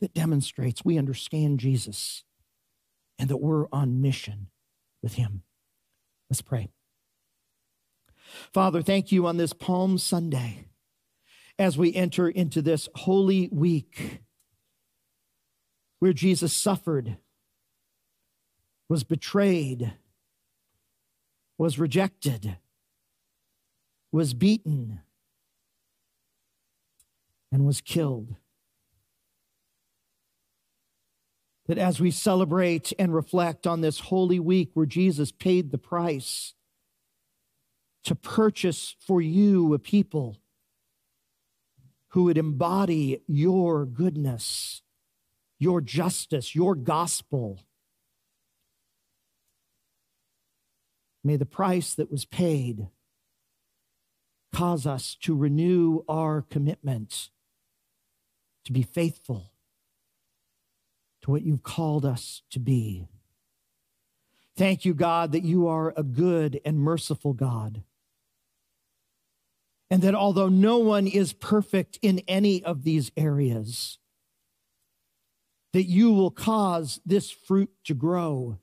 that 0.00 0.14
demonstrates 0.14 0.84
we 0.84 0.98
understand 0.98 1.60
Jesus 1.60 2.24
and 3.18 3.28
that 3.28 3.38
we're 3.38 3.66
on 3.72 4.02
mission 4.02 4.48
with 5.02 5.14
him. 5.14 5.42
Let's 6.28 6.42
pray. 6.42 6.68
Father, 8.52 8.82
thank 8.82 9.12
you 9.12 9.26
on 9.26 9.36
this 9.36 9.52
Palm 9.52 9.98
Sunday 9.98 10.66
as 11.58 11.78
we 11.78 11.94
enter 11.94 12.28
into 12.28 12.60
this 12.60 12.88
holy 12.94 13.48
week 13.50 14.20
where 15.98 16.12
Jesus 16.12 16.52
suffered, 16.52 17.16
was 18.88 19.04
betrayed, 19.04 19.94
was 21.56 21.78
rejected, 21.78 22.58
was 24.12 24.34
beaten, 24.34 25.00
and 27.52 27.64
was 27.64 27.80
killed. 27.80 28.36
That 31.66 31.78
as 31.78 32.00
we 32.00 32.10
celebrate 32.10 32.92
and 32.98 33.14
reflect 33.14 33.66
on 33.66 33.80
this 33.80 34.00
holy 34.00 34.38
week 34.38 34.70
where 34.74 34.86
Jesus 34.86 35.32
paid 35.32 35.70
the 35.70 35.78
price 35.78 36.54
to 38.04 38.14
purchase 38.14 38.94
for 39.00 39.20
you 39.20 39.74
a 39.74 39.78
people 39.78 40.36
who 42.10 42.24
would 42.24 42.38
embody 42.38 43.20
your 43.26 43.84
goodness, 43.84 44.82
your 45.58 45.80
justice, 45.80 46.54
your 46.54 46.76
gospel. 46.76 47.60
May 51.24 51.36
the 51.36 51.46
price 51.46 51.94
that 51.94 52.10
was 52.10 52.24
paid 52.24 52.86
cause 54.52 54.86
us 54.86 55.16
to 55.22 55.34
renew 55.34 56.02
our 56.08 56.42
commitment 56.42 57.30
to 58.66 58.72
be 58.72 58.82
faithful 58.82 59.52
to 61.22 61.30
what 61.30 61.42
you've 61.42 61.62
called 61.62 62.04
us 62.04 62.42
to 62.50 62.58
be. 62.58 63.08
Thank 64.56 64.84
you, 64.84 64.92
God, 64.92 65.32
that 65.32 65.44
you 65.44 65.66
are 65.68 65.94
a 65.96 66.02
good 66.02 66.60
and 66.64 66.78
merciful 66.78 67.32
God. 67.32 67.82
And 69.90 70.02
that 70.02 70.14
although 70.14 70.48
no 70.48 70.78
one 70.78 71.06
is 71.06 71.32
perfect 71.32 71.98
in 72.02 72.20
any 72.26 72.62
of 72.64 72.82
these 72.82 73.12
areas, 73.16 73.98
that 75.72 75.84
you 75.84 76.12
will 76.12 76.30
cause 76.30 77.00
this 77.06 77.30
fruit 77.30 77.70
to 77.84 77.94
grow 77.94 78.58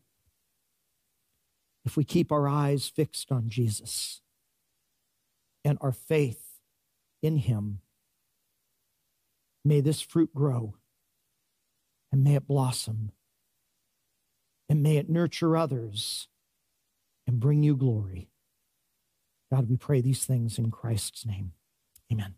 if 1.86 1.96
we 1.96 2.04
keep 2.04 2.32
our 2.32 2.48
eyes 2.48 2.90
fixed 2.90 3.32
on 3.32 3.48
Jesus 3.48 4.22
and 5.64 5.78
our 5.80 5.92
faith 5.94 6.60
in 7.22 7.38
him 7.38 7.80
May 9.66 9.82
this 9.82 10.02
fruit 10.02 10.34
grow 10.34 10.76
and 12.12 12.24
may 12.24 12.36
it 12.36 12.48
blossom 12.48 13.12
and 14.70 14.84
may 14.84 14.98
it 14.98 15.10
nurture 15.10 15.56
others 15.56 16.28
and 17.26 17.40
bring 17.40 17.64
you 17.64 17.76
glory. 17.76 18.30
God, 19.52 19.70
we 19.70 19.78
pray 19.78 20.02
these 20.02 20.26
things 20.26 20.58
in 20.58 20.72
Christ's 20.72 21.26
name. 21.26 21.54
Amen. 22.12 22.36